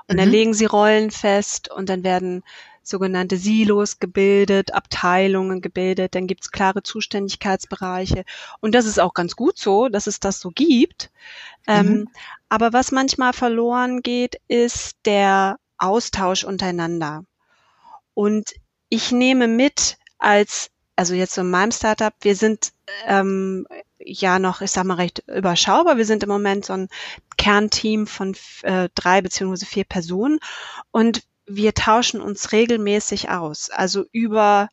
Und 0.06 0.14
mhm. 0.14 0.16
dann 0.16 0.28
legen 0.30 0.54
sie 0.54 0.66
Rollen 0.66 1.10
fest 1.10 1.70
und 1.70 1.88
dann 1.88 2.04
werden 2.04 2.42
sogenannte 2.82 3.36
Silos 3.36 3.98
gebildet, 3.98 4.72
Abteilungen 4.72 5.60
gebildet, 5.60 6.14
dann 6.14 6.28
gibt's 6.28 6.52
klare 6.52 6.84
Zuständigkeitsbereiche. 6.84 8.24
Und 8.60 8.76
das 8.76 8.86
ist 8.86 9.00
auch 9.00 9.12
ganz 9.12 9.34
gut 9.34 9.58
so, 9.58 9.88
dass 9.88 10.06
es 10.06 10.20
das 10.20 10.38
so 10.38 10.50
gibt. 10.50 11.10
Ähm, 11.66 11.86
mhm. 11.86 11.92
Ähm, 11.92 12.08
aber 12.48 12.72
was 12.72 12.92
manchmal 12.92 13.32
verloren 13.32 14.02
geht, 14.02 14.40
ist 14.46 14.96
der 15.04 15.58
Austausch 15.78 16.44
untereinander. 16.44 17.24
Und 18.14 18.52
ich 18.88 19.12
nehme 19.12 19.48
mit 19.48 19.96
als, 20.18 20.70
also 20.96 21.14
jetzt 21.14 21.34
so 21.34 21.42
in 21.42 21.50
meinem 21.50 21.72
Startup, 21.72 22.14
wir 22.20 22.36
sind 22.36 22.72
ähm, 23.06 23.66
ja 23.98 24.38
noch, 24.38 24.60
ich 24.60 24.70
sag 24.70 24.84
mal, 24.84 24.94
recht 24.94 25.24
überschaubar. 25.26 25.96
Wir 25.96 26.06
sind 26.06 26.22
im 26.22 26.28
Moment 26.28 26.64
so 26.64 26.74
ein 26.74 26.88
Kernteam 27.36 28.06
von 28.06 28.36
äh, 28.62 28.88
drei 28.94 29.20
beziehungsweise 29.20 29.66
vier 29.66 29.84
Personen 29.84 30.38
und 30.90 31.22
wir 31.46 31.74
tauschen 31.74 32.20
uns 32.20 32.52
regelmäßig 32.52 33.30
aus, 33.30 33.70
also 33.70 34.04
über 34.10 34.68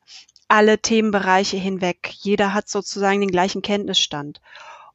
alle 0.47 0.79
Themenbereiche 0.79 1.57
hinweg. 1.57 2.11
Jeder 2.21 2.53
hat 2.53 2.69
sozusagen 2.69 3.21
den 3.21 3.31
gleichen 3.31 3.61
Kenntnisstand. 3.61 4.41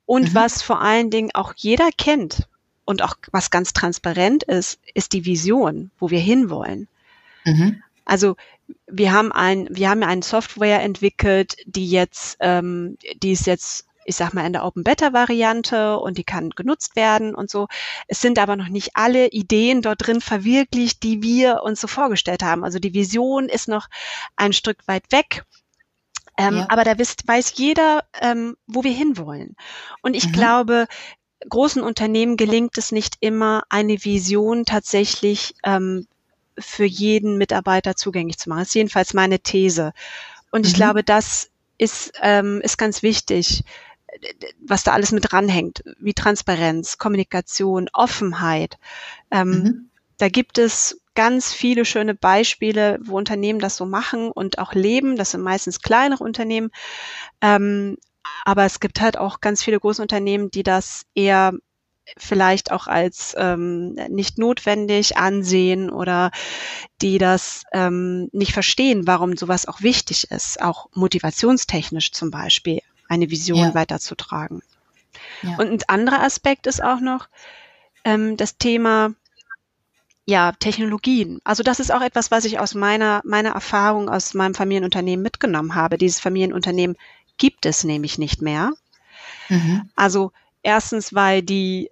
Und 0.07 0.31
mhm. 0.31 0.35
was 0.35 0.63
vor 0.63 0.81
allen 0.81 1.11
Dingen 1.11 1.31
auch 1.35 1.53
jeder 1.57 1.91
kennt 1.97 2.49
und 2.85 3.03
auch 3.03 3.17
was 3.33 3.51
ganz 3.51 3.73
transparent 3.73 4.43
ist, 4.45 4.81
ist 4.95 5.13
die 5.13 5.25
Vision, 5.25 5.91
wo 5.99 6.11
wir 6.11 6.21
hinwollen. 6.21 6.89
Mhm. 7.45 7.83
Also 8.05 8.37
wir 8.87 9.13
haben 9.13 9.33
ein, 9.33 9.69
wir 9.71 9.91
haben 9.91 10.03
eine 10.03 10.23
Software 10.23 10.83
entwickelt, 10.83 11.57
die 11.67 11.89
jetzt, 11.89 12.37
ähm, 12.41 12.97
die 13.23 13.33
ist 13.33 13.47
jetzt 13.47 13.89
ich 14.09 14.17
sag 14.17 14.33
mal, 14.33 14.47
in 14.47 14.55
der 14.55 14.65
Open 14.65 14.85
Beta 14.85 15.13
Variante 15.13 15.99
und 15.99 16.17
die 16.17 16.25
kann 16.25 16.49
genutzt 16.49 16.97
werden 16.97 17.35
und 17.35 17.51
so. 17.51 17.69
Es 18.07 18.23
sind 18.23 18.39
aber 18.39 18.57
noch 18.57 18.69
nicht 18.69 18.93
alle 18.95 19.29
Ideen 19.29 19.83
dort 19.83 20.07
drin 20.07 20.23
verwirklicht, 20.23 21.03
die 21.03 21.23
wir 21.23 21.63
uns 21.63 21.83
so 21.83 21.89
vorgestellt 21.89 22.43
haben. 22.43 22.65
Also 22.65 22.79
die 22.79 22.95
Vision 22.95 23.51
ist 23.51 23.69
noch 23.69 23.89
ein 24.35 24.55
Stück 24.55 24.79
weit 24.89 25.13
weg. 25.13 25.45
Ähm, 26.39 26.57
ja. 26.57 26.67
Aber 26.71 26.85
da 26.85 26.97
wisst, 26.97 27.29
weiß 27.29 27.53
jeder, 27.57 28.05
ähm, 28.19 28.57
wo 28.67 28.83
wir 28.83 28.93
hinwollen. 28.93 29.57
Und 30.01 30.15
ich 30.15 30.29
mhm. 30.29 30.33
glaube, 30.33 30.87
großen 31.47 31.83
Unternehmen 31.83 32.39
gelingt 32.39 32.79
es 32.79 32.93
nicht 32.93 33.17
immer, 33.21 33.65
eine 33.69 34.03
Vision 34.03 34.65
tatsächlich 34.65 35.53
ähm, 35.65 36.07
für 36.59 36.85
jeden 36.85 37.39
Mitarbeiter 37.39 37.97
zugänglich 37.97 38.39
zu 38.39 38.49
machen. 38.49 38.61
Das 38.61 38.69
ist 38.69 38.75
jedenfalls 38.75 39.15
meine 39.15 39.41
These. 39.41 39.93
Und 40.51 40.67
ich 40.67 40.73
mhm. 40.73 40.77
glaube, 40.77 41.05
das 41.05 41.51
ist, 41.79 42.13
ähm, 42.23 42.61
ist 42.63 42.79
ganz 42.79 43.03
wichtig, 43.03 43.65
was 44.61 44.85
da 44.85 44.93
alles 44.93 45.13
mit 45.13 45.31
dranhängt, 45.31 45.83
wie 45.99 46.15
Transparenz, 46.15 46.99
Kommunikation, 46.99 47.89
Offenheit. 47.93 48.79
Ähm, 49.31 49.51
mhm. 49.51 49.91
Da 50.17 50.29
gibt 50.29 50.59
es 50.59 51.01
ganz 51.15 51.53
viele 51.53 51.85
schöne 51.85 52.15
Beispiele, 52.15 52.99
wo 53.03 53.17
Unternehmen 53.17 53.61
das 53.61 53.77
so 53.77 53.87
machen 53.87 54.31
und 54.31 54.59
auch 54.59 54.73
leben. 54.73 55.17
Das 55.17 55.33
sind 55.33 55.43
meistens 55.43 55.81
kleinere 55.81 56.25
Unternehmen. 56.25 56.71
Ähm, 57.41 57.97
aber 58.45 58.65
es 58.65 58.81
gibt 58.81 59.01
halt 59.01 59.17
auch 59.17 59.41
ganz 59.41 59.63
viele 59.63 59.79
große 59.81 60.03
Unternehmen, 60.03 60.51
die 60.51 60.63
das 60.63 61.07
eher 61.15 61.53
vielleicht 62.17 62.73
auch 62.73 62.87
als 62.87 63.35
ähm, 63.39 63.95
nicht 64.09 64.39
notwendig 64.39 65.17
ansehen 65.17 65.91
oder 65.91 66.31
die 67.03 67.19
das 67.19 67.65
ähm, 67.73 68.29
nicht 68.33 68.53
verstehen, 68.53 69.07
warum 69.07 69.37
sowas 69.37 69.67
auch 69.67 69.83
wichtig 69.83 70.31
ist, 70.31 70.61
auch 70.63 70.89
motivationstechnisch 70.95 72.13
zum 72.13 72.31
Beispiel 72.31 72.81
eine 73.09 73.31
Vision 73.31 73.59
ja. 73.59 73.75
weiterzutragen. 73.75 74.63
Ja. 75.43 75.57
Und 75.59 75.71
ein 75.71 75.83
anderer 75.87 76.23
Aspekt 76.23 76.67
ist 76.67 76.83
auch 76.83 77.01
noch 77.01 77.29
ähm, 78.05 78.37
das 78.37 78.59
Thema 78.59 79.15
ja, 80.27 80.53
Technologien. 80.53 81.41
Also 81.45 81.63
das 81.63 81.81
ist 81.81 81.91
auch 81.91 82.03
etwas, 82.03 82.31
was 82.31 82.45
ich 82.45 82.59
aus 82.59 82.75
meiner, 82.75 83.23
meiner 83.25 83.51
Erfahrung 83.51 84.11
aus 84.11 84.35
meinem 84.35 84.55
Familienunternehmen 84.55 85.23
mitgenommen 85.23 85.75
habe. 85.75 85.97
Dieses 85.97 86.21
Familienunternehmen 86.21 86.97
gibt 87.39 87.65
es 87.65 87.83
nämlich 87.83 88.19
nicht 88.19 88.43
mehr. 88.43 88.73
Mhm. 89.49 89.89
Also 89.97 90.33
erstens, 90.63 91.15
weil 91.15 91.43
die 91.43 91.91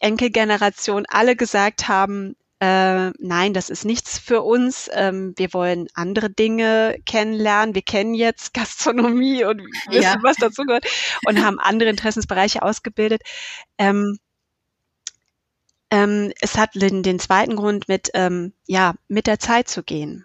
Enkelgeneration 0.00 1.04
alle 1.08 1.36
gesagt 1.36 1.88
haben, 1.88 2.36
äh, 2.60 3.10
nein, 3.18 3.52
das 3.52 3.68
ist 3.68 3.84
nichts 3.84 4.18
für 4.18 4.42
uns. 4.42 4.88
Ähm, 4.92 5.34
wir 5.36 5.52
wollen 5.52 5.88
andere 5.94 6.30
Dinge 6.30 6.96
kennenlernen. 7.04 7.74
Wir 7.74 7.82
kennen 7.82 8.14
jetzt 8.14 8.54
Gastronomie 8.54 9.44
und 9.44 9.60
wissen, 9.88 10.02
ja. 10.02 10.16
was 10.22 10.36
dazu 10.36 10.62
gehört 10.62 10.86
und 11.26 11.44
haben 11.44 11.58
andere 11.58 11.90
Interessensbereiche 11.90 12.62
ausgebildet. 12.62 13.22
Ähm, 13.76 14.18
ähm, 15.90 16.32
es 16.40 16.56
hat 16.56 16.74
den, 16.74 17.02
den, 17.02 17.18
zweiten 17.18 17.56
Grund 17.56 17.88
mit, 17.88 18.10
ähm, 18.14 18.52
ja, 18.66 18.94
mit 19.08 19.26
der 19.26 19.38
Zeit 19.38 19.68
zu 19.68 19.82
gehen. 19.82 20.24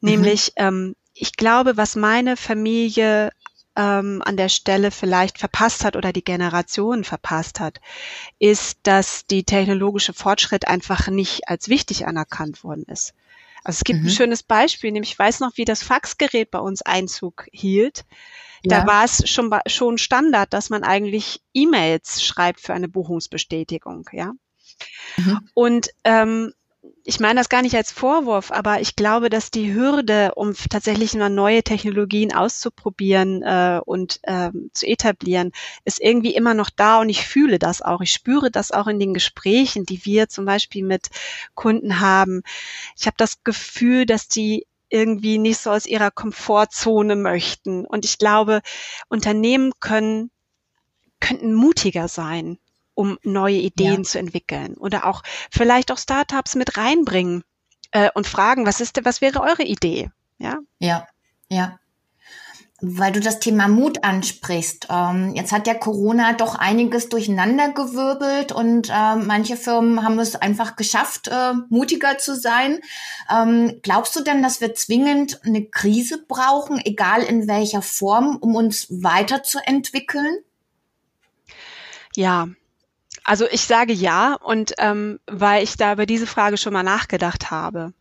Nämlich, 0.00 0.52
mhm. 0.58 0.96
ich 1.14 1.36
glaube, 1.36 1.76
was 1.76 1.96
meine 1.96 2.36
Familie 2.36 3.30
ähm, 3.76 4.22
an 4.24 4.36
der 4.36 4.48
Stelle 4.48 4.90
vielleicht 4.90 5.38
verpasst 5.38 5.84
hat 5.84 5.96
oder 5.96 6.12
die 6.12 6.24
Generation 6.24 7.04
verpasst 7.04 7.60
hat, 7.60 7.80
ist, 8.38 8.78
dass 8.82 9.26
die 9.26 9.44
technologische 9.44 10.12
Fortschritt 10.12 10.66
einfach 10.66 11.08
nicht 11.08 11.48
als 11.48 11.68
wichtig 11.68 12.06
anerkannt 12.06 12.64
worden 12.64 12.84
ist. 12.88 13.14
Also 13.64 13.78
es 13.78 13.84
gibt 13.84 14.00
mhm. 14.00 14.06
ein 14.06 14.10
schönes 14.10 14.42
Beispiel, 14.42 14.92
nämlich 14.92 15.12
ich 15.12 15.18
weiß 15.18 15.40
noch, 15.40 15.56
wie 15.56 15.64
das 15.64 15.82
Faxgerät 15.82 16.50
bei 16.50 16.60
uns 16.60 16.82
Einzug 16.82 17.48
hielt. 17.52 18.04
Da 18.62 18.78
ja. 18.78 18.86
war 18.86 19.04
es 19.04 19.28
schon, 19.28 19.52
schon 19.66 19.98
Standard, 19.98 20.52
dass 20.52 20.70
man 20.70 20.82
eigentlich 20.82 21.42
E-Mails 21.52 22.24
schreibt 22.24 22.60
für 22.60 22.74
eine 22.74 22.88
Buchungsbestätigung, 22.88 24.08
ja. 24.12 24.32
Mhm. 25.16 25.48
Und 25.54 25.88
ähm, 26.04 26.52
ich 27.04 27.20
meine 27.20 27.38
das 27.38 27.48
gar 27.48 27.62
nicht 27.62 27.76
als 27.76 27.92
Vorwurf, 27.92 28.50
aber 28.50 28.80
ich 28.80 28.96
glaube, 28.96 29.30
dass 29.30 29.50
die 29.50 29.72
Hürde, 29.72 30.32
um 30.34 30.54
tatsächlich 30.54 31.14
mal 31.14 31.30
neue 31.30 31.62
Technologien 31.62 32.34
auszuprobieren 32.34 33.42
äh, 33.42 33.80
und 33.84 34.20
ähm, 34.24 34.70
zu 34.72 34.86
etablieren, 34.86 35.52
ist 35.84 36.00
irgendwie 36.00 36.34
immer 36.34 36.54
noch 36.54 36.70
da 36.70 37.00
und 37.00 37.08
ich 37.08 37.26
fühle 37.26 37.58
das 37.58 37.82
auch. 37.82 38.00
Ich 38.00 38.12
spüre 38.12 38.50
das 38.50 38.72
auch 38.72 38.86
in 38.86 38.98
den 38.98 39.14
Gesprächen, 39.14 39.86
die 39.86 40.04
wir 40.04 40.28
zum 40.28 40.44
Beispiel 40.44 40.84
mit 40.84 41.08
Kunden 41.54 42.00
haben. 42.00 42.42
Ich 42.98 43.06
habe 43.06 43.16
das 43.16 43.44
Gefühl, 43.44 44.06
dass 44.06 44.28
die 44.28 44.66
irgendwie 44.88 45.38
nicht 45.38 45.58
so 45.58 45.70
aus 45.70 45.86
ihrer 45.86 46.10
Komfortzone 46.10 47.16
möchten. 47.16 47.84
Und 47.86 48.04
ich 48.04 48.18
glaube, 48.18 48.62
Unternehmen 49.08 49.72
können, 49.80 50.30
könnten 51.20 51.54
mutiger 51.54 52.08
sein 52.08 52.58
um 52.96 53.18
neue 53.22 53.58
Ideen 53.58 53.98
ja. 53.98 54.02
zu 54.02 54.18
entwickeln 54.18 54.74
oder 54.74 55.04
auch 55.04 55.22
vielleicht 55.50 55.92
auch 55.92 55.98
Startups 55.98 56.56
mit 56.56 56.76
reinbringen 56.76 57.44
äh, 57.92 58.10
und 58.14 58.26
fragen, 58.26 58.66
was 58.66 58.80
ist, 58.80 58.98
was 59.04 59.20
wäre 59.20 59.40
eure 59.40 59.62
Idee? 59.62 60.10
Ja, 60.38 60.58
ja, 60.78 61.06
ja. 61.48 61.78
Weil 62.82 63.12
du 63.12 63.20
das 63.20 63.38
Thema 63.38 63.68
Mut 63.68 64.04
ansprichst. 64.04 64.88
Ähm, 64.90 65.34
jetzt 65.34 65.50
hat 65.50 65.66
ja 65.66 65.72
Corona 65.74 66.34
doch 66.34 66.56
einiges 66.56 67.08
durcheinandergewirbelt 67.08 68.52
und 68.52 68.90
äh, 68.90 69.16
manche 69.16 69.56
Firmen 69.56 70.02
haben 70.02 70.18
es 70.18 70.36
einfach 70.36 70.76
geschafft, 70.76 71.28
äh, 71.28 71.54
mutiger 71.68 72.18
zu 72.18 72.34
sein. 72.34 72.80
Ähm, 73.30 73.80
glaubst 73.82 74.14
du 74.16 74.20
denn, 74.20 74.42
dass 74.42 74.60
wir 74.60 74.74
zwingend 74.74 75.40
eine 75.44 75.64
Krise 75.64 76.22
brauchen, 76.26 76.78
egal 76.84 77.22
in 77.22 77.48
welcher 77.48 77.80
Form, 77.80 78.36
um 78.36 78.54
uns 78.54 78.88
weiterzuentwickeln? 78.90 80.38
Ja, 82.14 82.48
also 83.26 83.46
ich 83.50 83.62
sage 83.62 83.92
ja 83.92 84.34
und 84.34 84.74
ähm, 84.78 85.18
weil 85.26 85.64
ich 85.64 85.76
da 85.76 85.92
über 85.92 86.06
diese 86.06 86.28
Frage 86.28 86.56
schon 86.56 86.72
mal 86.72 86.84
nachgedacht 86.84 87.50
habe. 87.50 87.92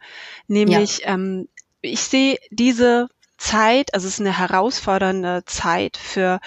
Nämlich, 0.47 0.99
ja. 0.99 1.15
ähm, 1.15 1.49
ich 1.81 2.01
sehe 2.01 2.37
diese 2.51 3.07
Zeit, 3.37 3.93
also 3.93 4.07
es 4.07 4.15
ist 4.15 4.19
eine 4.21 4.37
herausfordernde 4.37 5.43
Zeit 5.45 5.97
für 5.97 6.39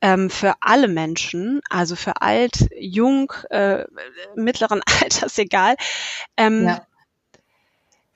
ähm, 0.00 0.30
für 0.30 0.54
alle 0.60 0.88
Menschen, 0.88 1.60
also 1.70 1.96
für 1.96 2.20
alt, 2.20 2.68
jung, 2.76 3.32
äh, 3.50 3.84
mittleren 4.34 4.80
Alters, 5.02 5.38
egal. 5.38 5.76
Ähm, 6.36 6.66
ja. 6.66 6.82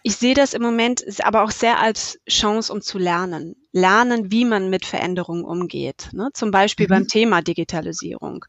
Ich 0.04 0.16
sehe 0.16 0.35
das 0.35 0.52
im 0.52 0.62
Moment 0.62 1.04
aber 1.23 1.44
auch 1.44 1.52
sehr 1.52 1.78
als 1.78 2.18
Chance, 2.28 2.73
um 2.73 2.80
zu 2.82 2.99
lernen. 2.99 3.54
Lernen, 3.71 4.32
wie 4.32 4.44
man 4.44 4.68
mit 4.68 4.85
Veränderungen 4.85 5.44
umgeht. 5.44 6.09
Ne? 6.12 6.30
Zum 6.35 6.50
Beispiel 6.50 6.87
mhm. 6.87 6.90
beim 6.90 7.09
Thema 7.09 7.40
Digitalisierung. 7.40 8.44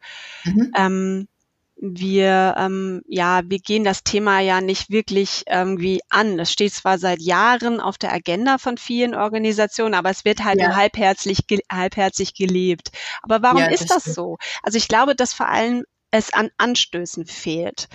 Mhm. 0.45 0.71
Ähm, 0.75 1.27
wir, 1.75 2.55
ähm, 2.57 3.01
ja, 3.07 3.41
wir 3.45 3.59
gehen 3.59 3.83
das 3.83 4.03
Thema 4.03 4.39
ja 4.39 4.61
nicht 4.61 4.89
wirklich 4.89 5.43
irgendwie 5.47 6.01
an. 6.09 6.37
Das 6.37 6.51
steht 6.51 6.73
zwar 6.73 6.97
seit 6.97 7.21
Jahren 7.21 7.79
auf 7.79 7.97
der 7.97 8.13
Agenda 8.13 8.57
von 8.57 8.77
vielen 8.77 9.15
Organisationen, 9.15 9.93
aber 9.93 10.09
es 10.09 10.23
wird 10.23 10.43
halt 10.43 10.59
ja. 10.59 10.67
nur 10.67 10.75
halbherzig, 10.75 11.39
halbherzig 11.71 12.35
gelebt. 12.35 12.91
Aber 13.21 13.41
warum 13.41 13.59
ja, 13.59 13.67
ist 13.67 13.89
das, 13.89 14.03
das 14.03 14.15
so? 14.15 14.37
Also 14.61 14.77
ich 14.77 14.87
glaube, 14.87 15.15
dass 15.15 15.33
vor 15.33 15.49
allem 15.49 15.83
es 16.11 16.31
an 16.31 16.51
Anstößen 16.57 17.25
fehlt. 17.25 17.87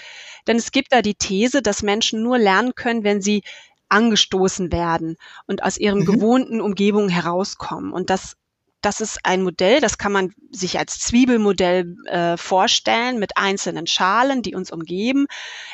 Denn 0.47 0.57
es 0.57 0.73
gibt 0.73 0.93
da 0.93 1.03
die 1.03 1.15
These, 1.15 1.63
dass 1.63 1.83
Menschen 1.83 2.23
nur 2.23 2.37
lernen 2.39 2.75
können, 2.75 3.05
wenn 3.05 3.23
sie 3.23 3.43
angestoßen 3.89 4.73
werden 4.73 5.17
und 5.47 5.63
aus 5.63 5.79
ihren 5.79 6.01
mhm. 6.01 6.07
gewohnten 6.07 6.61
Umgebungen 6.61 7.09
herauskommen. 7.09 7.93
Und 7.93 8.11
das 8.11 8.37
das 8.81 9.01
ist 9.01 9.19
ein 9.25 9.43
Modell, 9.43 9.81
das 9.81 9.99
kann 9.99 10.13
man 10.13 10.33
sich 10.51 10.79
als 10.79 11.01
Zwiebelmodell 11.01 11.97
äh, 12.07 12.37
vorstellen 12.37 13.19
mit 13.19 13.37
einzelnen 13.37 13.87
Schalen, 13.87 14.43
die 14.43 14.55
uns 14.55 14.71
umgeben. 14.71 15.27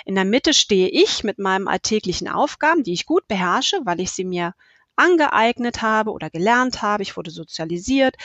In 0.04 0.14
der 0.14 0.25
Mitte 0.25 0.54
stehe 0.54 0.88
ich 0.88 1.23
mit 1.23 1.38
meinen 1.38 1.68
alltäglichen 1.68 2.28
Aufgaben, 2.28 2.82
die 2.82 2.92
ich 2.92 3.06
gut 3.06 3.28
beherrsche, 3.28 3.80
weil 3.84 4.00
ich 4.00 4.12
sie 4.12 4.25
mir 4.25 4.54
angeeignet 4.96 5.82
habe 5.82 6.12
oder 6.12 6.30
gelernt 6.30 6.82
habe. 6.82 7.02
Ich 7.02 7.16
wurde 7.16 7.30
sozialisiert. 7.30 8.16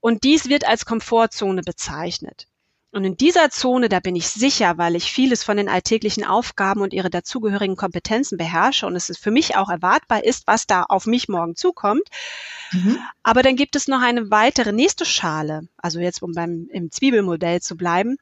Und 0.00 0.24
dies 0.24 0.48
wird 0.48 0.66
als 0.66 0.86
Komfortzone 0.86 1.62
bezeichnet. 1.62 2.46
Und 2.94 3.04
in 3.04 3.16
dieser 3.16 3.50
Zone, 3.50 3.88
da 3.88 3.98
bin 3.98 4.14
ich 4.14 4.28
sicher, 4.28 4.78
weil 4.78 4.94
ich 4.94 5.10
vieles 5.10 5.42
von 5.42 5.56
den 5.56 5.68
alltäglichen 5.68 6.24
Aufgaben 6.24 6.80
und 6.80 6.92
ihre 6.92 7.10
dazugehörigen 7.10 7.74
Kompetenzen 7.74 8.38
beherrsche 8.38 8.86
und 8.86 8.94
es 8.94 9.10
ist 9.10 9.18
für 9.18 9.32
mich 9.32 9.56
auch 9.56 9.68
erwartbar 9.68 10.22
ist, 10.22 10.46
was 10.46 10.68
da 10.68 10.84
auf 10.84 11.04
mich 11.06 11.28
morgen 11.28 11.56
zukommt. 11.56 12.04
Mhm. 12.70 13.00
Aber 13.24 13.42
dann 13.42 13.56
gibt 13.56 13.74
es 13.74 13.88
noch 13.88 14.00
eine 14.00 14.30
weitere 14.30 14.70
nächste 14.70 15.04
Schale, 15.04 15.66
also 15.76 15.98
jetzt 15.98 16.22
um 16.22 16.34
beim 16.34 16.68
im 16.70 16.92
Zwiebelmodell 16.92 17.60
zu 17.60 17.76
bleiben, 17.76 18.16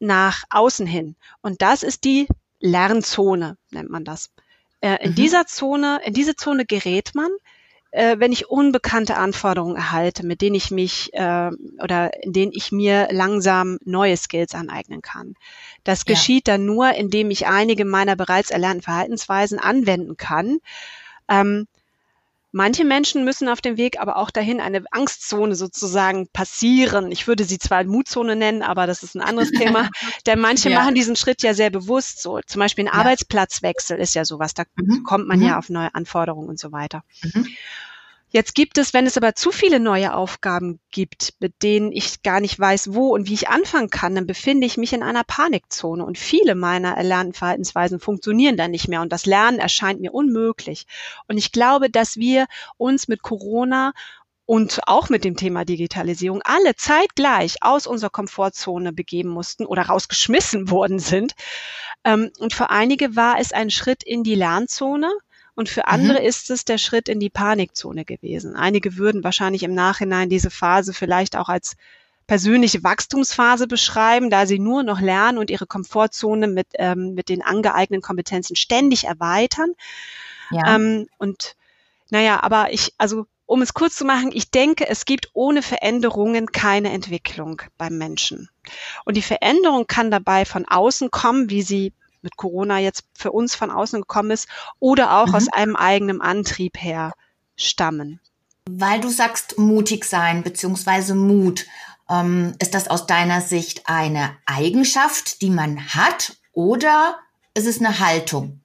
nach 0.00 0.44
außen 0.50 0.86
hin. 0.86 1.16
Und 1.40 1.62
das 1.62 1.82
ist 1.82 2.04
die 2.04 2.28
Lernzone, 2.60 3.56
nennt 3.70 3.88
man 3.88 4.04
das. 4.04 4.28
Äh, 4.82 5.02
in 5.02 5.12
mhm. 5.12 5.14
dieser 5.14 5.46
Zone, 5.46 6.00
in 6.04 6.12
diese 6.12 6.36
Zone 6.36 6.66
gerät 6.66 7.14
man, 7.14 7.30
äh, 7.94 8.16
wenn 8.18 8.32
ich 8.32 8.50
unbekannte 8.50 9.16
Anforderungen 9.16 9.76
erhalte, 9.76 10.26
mit 10.26 10.40
denen 10.40 10.56
ich 10.56 10.72
mich 10.72 11.14
äh, 11.14 11.50
oder 11.80 12.22
in 12.24 12.32
denen 12.32 12.52
ich 12.52 12.72
mir 12.72 13.06
langsam 13.12 13.78
neue 13.84 14.16
Skills 14.16 14.54
aneignen 14.54 15.00
kann. 15.00 15.34
Das 15.84 16.00
ja. 16.00 16.12
geschieht 16.12 16.48
dann 16.48 16.64
nur, 16.64 16.92
indem 16.94 17.30
ich 17.30 17.46
einige 17.46 17.84
meiner 17.84 18.16
bereits 18.16 18.50
erlernten 18.50 18.82
Verhaltensweisen 18.82 19.60
anwenden 19.60 20.16
kann. 20.16 20.58
Ähm, 21.28 21.68
Manche 22.56 22.84
Menschen 22.84 23.24
müssen 23.24 23.48
auf 23.48 23.60
dem 23.60 23.76
Weg 23.76 23.98
aber 23.98 24.16
auch 24.16 24.30
dahin 24.30 24.60
eine 24.60 24.84
Angstzone 24.92 25.56
sozusagen 25.56 26.28
passieren. 26.28 27.10
Ich 27.10 27.26
würde 27.26 27.42
sie 27.42 27.58
zwar 27.58 27.82
Mutzone 27.82 28.36
nennen, 28.36 28.62
aber 28.62 28.86
das 28.86 29.02
ist 29.02 29.16
ein 29.16 29.22
anderes 29.22 29.50
Thema. 29.50 29.90
Denn 30.24 30.38
manche 30.38 30.70
ja. 30.70 30.78
machen 30.78 30.94
diesen 30.94 31.16
Schritt 31.16 31.42
ja 31.42 31.52
sehr 31.52 31.70
bewusst 31.70 32.22
so. 32.22 32.38
Zum 32.46 32.60
Beispiel 32.60 32.84
ein 32.84 32.94
ja. 32.94 33.00
Arbeitsplatzwechsel 33.00 33.98
ist 33.98 34.14
ja 34.14 34.24
sowas. 34.24 34.54
Da 34.54 34.62
mhm. 34.76 35.02
kommt 35.02 35.26
man 35.26 35.40
mhm. 35.40 35.46
ja 35.46 35.58
auf 35.58 35.68
neue 35.68 35.92
Anforderungen 35.96 36.48
und 36.48 36.60
so 36.60 36.70
weiter. 36.70 37.02
Mhm. 37.24 37.48
Jetzt 38.34 38.56
gibt 38.56 38.78
es, 38.78 38.92
wenn 38.92 39.06
es 39.06 39.16
aber 39.16 39.36
zu 39.36 39.52
viele 39.52 39.78
neue 39.78 40.12
Aufgaben 40.12 40.80
gibt, 40.90 41.34
mit 41.38 41.62
denen 41.62 41.92
ich 41.92 42.24
gar 42.24 42.40
nicht 42.40 42.58
weiß, 42.58 42.92
wo 42.92 43.14
und 43.14 43.28
wie 43.28 43.34
ich 43.34 43.48
anfangen 43.48 43.90
kann, 43.90 44.16
dann 44.16 44.26
befinde 44.26 44.66
ich 44.66 44.76
mich 44.76 44.92
in 44.92 45.04
einer 45.04 45.22
Panikzone 45.22 46.04
und 46.04 46.18
viele 46.18 46.56
meiner 46.56 46.96
erlernten 46.96 47.32
Verhaltensweisen 47.32 48.00
funktionieren 48.00 48.56
dann 48.56 48.72
nicht 48.72 48.88
mehr 48.88 49.02
und 49.02 49.12
das 49.12 49.24
Lernen 49.24 49.60
erscheint 49.60 50.00
mir 50.00 50.12
unmöglich. 50.12 50.88
Und 51.28 51.38
ich 51.38 51.52
glaube, 51.52 51.90
dass 51.90 52.16
wir 52.16 52.46
uns 52.76 53.06
mit 53.06 53.22
Corona 53.22 53.92
und 54.46 54.80
auch 54.88 55.10
mit 55.10 55.22
dem 55.22 55.36
Thema 55.36 55.64
Digitalisierung 55.64 56.42
alle 56.42 56.74
zeitgleich 56.74 57.58
aus 57.60 57.86
unserer 57.86 58.10
Komfortzone 58.10 58.92
begeben 58.92 59.28
mussten 59.28 59.64
oder 59.64 59.82
rausgeschmissen 59.82 60.70
worden 60.70 60.98
sind. 60.98 61.34
Ähm, 62.02 62.32
und 62.40 62.52
für 62.52 62.70
einige 62.70 63.14
war 63.14 63.38
es 63.38 63.52
ein 63.52 63.70
Schritt 63.70 64.02
in 64.02 64.24
die 64.24 64.34
Lernzone 64.34 65.12
und 65.54 65.68
für 65.68 65.86
andere 65.86 66.20
mhm. 66.20 66.26
ist 66.26 66.50
es 66.50 66.64
der 66.64 66.78
Schritt 66.78 67.08
in 67.08 67.20
die 67.20 67.30
Panikzone 67.30 68.04
gewesen. 68.04 68.56
Einige 68.56 68.96
würden 68.96 69.22
wahrscheinlich 69.24 69.62
im 69.62 69.74
Nachhinein 69.74 70.28
diese 70.28 70.50
Phase 70.50 70.92
vielleicht 70.92 71.36
auch 71.36 71.48
als 71.48 71.76
persönliche 72.26 72.82
Wachstumsphase 72.82 73.66
beschreiben, 73.66 74.30
da 74.30 74.46
sie 74.46 74.58
nur 74.58 74.82
noch 74.82 75.00
lernen 75.00 75.38
und 75.38 75.50
ihre 75.50 75.66
Komfortzone 75.66 76.48
mit, 76.48 76.68
ähm, 76.74 77.14
mit 77.14 77.28
den 77.28 77.42
angeeigneten 77.42 78.02
Kompetenzen 78.02 78.56
ständig 78.56 79.04
erweitern. 79.04 79.72
Ja. 80.50 80.74
Ähm, 80.74 81.06
und 81.18 81.56
naja, 82.10 82.42
aber 82.42 82.72
ich, 82.72 82.94
also 82.98 83.26
um 83.46 83.60
es 83.60 83.74
kurz 83.74 83.96
zu 83.96 84.04
machen, 84.04 84.30
ich 84.32 84.50
denke, 84.50 84.88
es 84.88 85.04
gibt 85.04 85.28
ohne 85.34 85.62
Veränderungen 85.62 86.50
keine 86.50 86.92
Entwicklung 86.92 87.60
beim 87.76 87.98
Menschen. 87.98 88.48
Und 89.04 89.16
die 89.16 89.22
Veränderung 89.22 89.86
kann 89.86 90.10
dabei 90.10 90.46
von 90.46 90.66
außen 90.66 91.10
kommen, 91.10 91.50
wie 91.50 91.62
sie 91.62 91.92
mit 92.24 92.36
Corona 92.36 92.78
jetzt 92.80 93.04
für 93.16 93.30
uns 93.30 93.54
von 93.54 93.70
außen 93.70 94.00
gekommen 94.00 94.32
ist, 94.32 94.48
oder 94.80 95.18
auch 95.18 95.28
mhm. 95.28 95.34
aus 95.36 95.48
einem 95.52 95.76
eigenen 95.76 96.20
Antrieb 96.20 96.82
her 96.82 97.12
stammen. 97.56 98.20
Weil 98.68 99.00
du 99.00 99.10
sagst 99.10 99.58
mutig 99.58 100.04
sein 100.04 100.42
beziehungsweise 100.42 101.14
Mut, 101.14 101.66
ähm, 102.08 102.54
ist 102.58 102.74
das 102.74 102.88
aus 102.88 103.06
deiner 103.06 103.40
Sicht 103.40 103.82
eine 103.84 104.36
Eigenschaft, 104.46 105.42
die 105.42 105.50
man 105.50 105.94
hat, 105.94 106.36
oder 106.52 107.18
ist 107.54 107.66
es 107.66 107.78
eine 107.78 107.98
Haltung? 107.98 108.60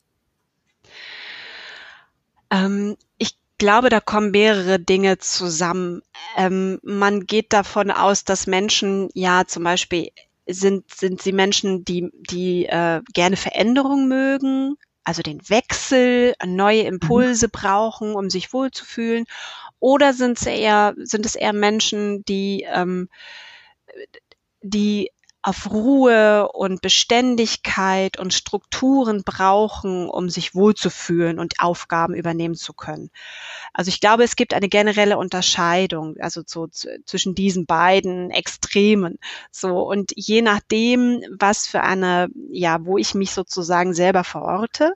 Ähm, 2.49 2.97
ich 3.17 3.37
glaube, 3.57 3.89
da 3.89 3.99
kommen 3.99 4.31
mehrere 4.31 4.79
Dinge 4.79 5.17
zusammen. 5.19 6.01
Ähm, 6.35 6.79
man 6.81 7.25
geht 7.25 7.53
davon 7.53 7.91
aus, 7.91 8.23
dass 8.23 8.47
Menschen 8.47 9.09
ja 9.13 9.45
zum 9.45 9.63
Beispiel 9.63 10.11
sind, 10.49 10.89
sind 10.93 11.21
sie 11.21 11.31
Menschen, 11.31 11.85
die, 11.85 12.09
die 12.13 12.65
äh, 12.65 13.01
gerne 13.13 13.37
Veränderung 13.37 14.07
mögen, 14.07 14.75
also 15.03 15.21
den 15.21 15.47
Wechsel, 15.49 16.33
neue 16.45 16.81
Impulse 16.81 17.47
mhm. 17.47 17.51
brauchen, 17.51 18.15
um 18.15 18.29
sich 18.29 18.53
wohlzufühlen? 18.53 19.25
Oder 19.79 20.13
sind 20.13 20.39
es 20.39 20.45
eher, 20.45 20.93
sind 20.97 21.25
es 21.25 21.35
eher 21.35 21.53
Menschen, 21.53 22.23
die, 22.25 22.65
ähm, 22.69 23.09
die 24.61 25.11
auf 25.41 25.71
Ruhe 25.71 26.49
und 26.51 26.81
Beständigkeit 26.81 28.19
und 28.19 28.33
Strukturen 28.33 29.23
brauchen, 29.23 30.09
um 30.09 30.29
sich 30.29 30.53
wohlzufühlen 30.53 31.39
und 31.39 31.59
Aufgaben 31.59 32.13
übernehmen 32.13 32.55
zu 32.55 32.73
können. 32.73 33.09
Also 33.73 33.89
ich 33.89 34.01
glaube, 34.01 34.23
es 34.23 34.35
gibt 34.35 34.53
eine 34.53 34.67
generelle 34.67 35.17
Unterscheidung, 35.17 36.17
also 36.19 36.41
so 36.45 36.67
zwischen 36.67 37.35
diesen 37.35 37.65
beiden 37.65 38.31
Extremen. 38.31 39.17
So 39.51 39.89
und 39.89 40.11
je 40.15 40.41
nachdem, 40.41 41.21
was 41.39 41.67
für 41.67 41.81
eine, 41.81 42.27
ja, 42.51 42.85
wo 42.85 42.97
ich 42.97 43.15
mich 43.15 43.31
sozusagen 43.31 43.93
selber 43.93 44.25
verorte, 44.25 44.93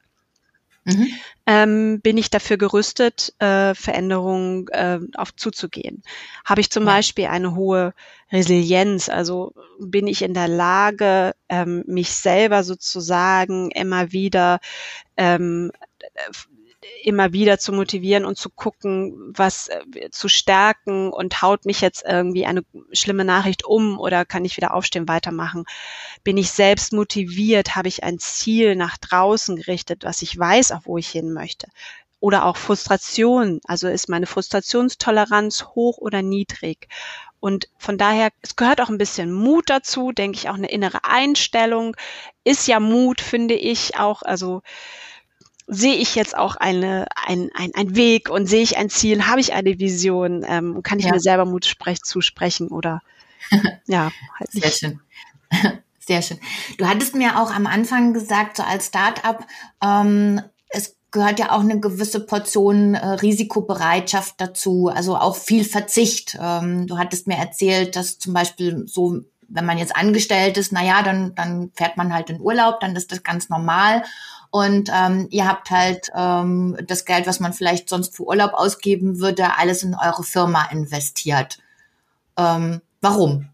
Mhm. 0.86 1.08
Ähm, 1.46 2.02
bin 2.02 2.18
ich 2.18 2.30
dafür 2.30 2.58
gerüstet, 2.58 3.34
äh, 3.40 3.74
Veränderungen 3.74 4.68
äh, 4.70 5.00
auf 5.16 5.36
zuzugehen? 5.36 6.04
Habe 6.46 6.62
ich 6.62 6.70
zum 6.72 6.84
ja. 6.86 6.92
Beispiel 6.92 7.25
eine 7.28 7.56
hohe 7.56 7.94
Resilienz? 8.32 9.10
Also 9.10 9.54
bin 9.80 10.08
ich 10.08 10.22
in 10.22 10.34
der 10.34 10.48
Lage, 10.48 11.34
ähm, 11.50 11.84
mich 11.88 12.13
selber 12.13 12.63
sozusagen 12.63 13.72
immer 13.72 14.12
wieder 14.12 14.60
ähm, 15.18 15.72
immer 17.04 17.34
wieder 17.34 17.60
zu 17.60 17.74
motivieren 17.74 18.25
und 18.25 18.38
zu 18.38 18.50
gucken, 18.50 19.34
was 19.36 19.70
äh, 19.70 20.10
zu 20.12 20.28
stärken 20.28 21.12
und 21.12 21.42
haut 21.42 21.66
mich 21.66 21.82
jetzt 21.82 22.04
irgendwie 22.08 22.46
eine 22.46 22.62
schlimme 22.92 23.25
Nachricht 23.25 23.66
um 23.66 24.00
oder 24.00 24.25
kann 24.25 24.46
ich 24.46 24.58
wieder 24.58 24.74
aufstehen, 24.74 25.08
weitermachen? 25.08 25.66
Bin 26.24 26.38
ich 26.38 26.52
selbst 26.52 26.94
motiviert? 26.94 27.75
Habe 27.75 27.88
ich 27.88 28.04
ein 28.04 28.20
Ziel 28.20 28.75
nach 28.75 28.98
draußen 28.98 29.56
gerichtet, 29.56 30.04
was 30.04 30.22
ich 30.22 30.38
weiß, 30.38 30.72
auch 30.72 30.82
wo 30.86 30.98
ich 30.98 31.10
hin 31.10 31.34
möchte? 31.34 31.68
Oder 32.20 32.46
auch 32.46 32.58
Frustration. 32.58 33.60
Also 33.66 33.88
ist 33.90 34.08
meine 34.08 34.28
Frustrationstoleranz 34.28 35.66
hoch 35.75 35.98
oder 35.98 36.22
niedrig? 36.22 36.88
Und 37.44 37.68
von 37.77 37.98
daher, 37.98 38.29
es 38.42 38.55
gehört 38.55 38.79
auch 38.79 38.88
ein 38.88 38.98
bisschen 38.98 39.34
Mut 39.34 39.70
dazu, 39.70 40.14
denke 40.14 40.38
ich, 40.38 40.48
auch 40.48 40.53
eine 40.53 40.70
innere 40.70 41.03
Einstellung. 41.03 41.98
Ist 42.46 42.70
ja 42.70 42.79
Mut, 42.79 43.20
finde 43.20 43.55
ich 43.55 44.00
auch, 44.00 44.22
also 44.22 44.62
sehe 45.68 45.96
ich 45.96 46.16
jetzt 46.16 46.38
auch 46.38 46.56
eine, 46.56 47.08
ein, 47.16 47.50
ein, 47.56 47.72
ein 47.76 47.96
Weg 47.96 48.30
und 48.30 48.48
sehe 48.48 48.62
ich 48.62 48.78
ein 48.78 48.90
Ziel, 48.90 49.28
habe 49.28 49.40
ich 49.40 49.54
eine 49.54 49.80
Vision, 49.80 50.44
ähm, 50.48 50.84
kann 50.84 51.00
ich 51.00 51.06
ja. 51.06 51.14
mir 51.14 51.20
selber 51.20 51.46
Mut 51.46 51.66
sprech, 51.66 52.02
zusprechen 52.02 52.68
oder 52.68 53.02
ja, 53.88 54.12
halt 54.40 54.54
nicht. 54.54 54.64
Sehr 54.64 54.72
schön. 54.72 55.00
Sehr 56.06 56.22
schön. 56.22 56.40
Du 56.78 56.88
hattest 56.88 57.16
mir 57.16 57.40
auch 57.40 57.54
am 57.54 57.66
Anfang 57.66 58.14
gesagt, 58.14 58.58
so 58.58 58.64
als 58.64 58.88
Start-up, 58.88 59.48
ähm, 59.82 60.42
es 60.68 60.98
gehört 61.12 61.40
ja 61.40 61.52
auch 61.52 61.62
eine 61.62 61.80
gewisse 61.80 62.20
Portion 62.20 62.96
äh, 62.96 63.08
Risikobereitschaft 63.08 64.36
dazu, 64.38 64.92
also 64.94 65.16
auch 65.16 65.38
viel 65.38 65.64
Verzicht. 65.64 66.38
Ähm, 66.42 66.88
du 66.88 66.98
hattest 66.98 67.28
mir 67.28 67.38
erzählt, 67.38 67.96
dass 67.96 68.20
zum 68.20 68.34
Beispiel 68.34 68.84
so, 68.86 69.20
wenn 69.48 69.66
man 69.66 69.78
jetzt 69.78 69.96
angestellt 69.96 70.58
ist, 70.58 70.74
na 70.74 70.84
ja, 70.84 71.04
dann, 71.04 71.36
dann 71.36 71.72
fährt 71.74 71.96
man 71.96 72.14
halt 72.14 72.30
in 72.30 72.42
Urlaub, 72.42 72.82
dann 72.82 72.96
ist 72.98 73.14
das 73.14 73.24
ganz 73.24 73.48
normal. 73.48 74.04
Und 74.53 74.92
ähm, 74.94 75.29
ihr 75.31 75.48
habt 75.48 75.72
halt 75.72 76.11
ähm, 76.16 76.77
das 76.85 77.05
Geld, 77.05 77.25
was 77.25 77.39
man 77.39 77.53
vielleicht 77.53 77.89
sonst 77.89 78.16
für 78.16 78.22
Urlaub 78.27 78.53
ausgeben 78.53 79.20
würde, 79.20 79.57
alles 79.57 79.81
in 79.81 79.96
eure 79.96 80.24
Firma 80.24 80.66
investiert. 80.66 81.57
Ähm, 82.37 82.79
warum? 83.01 83.50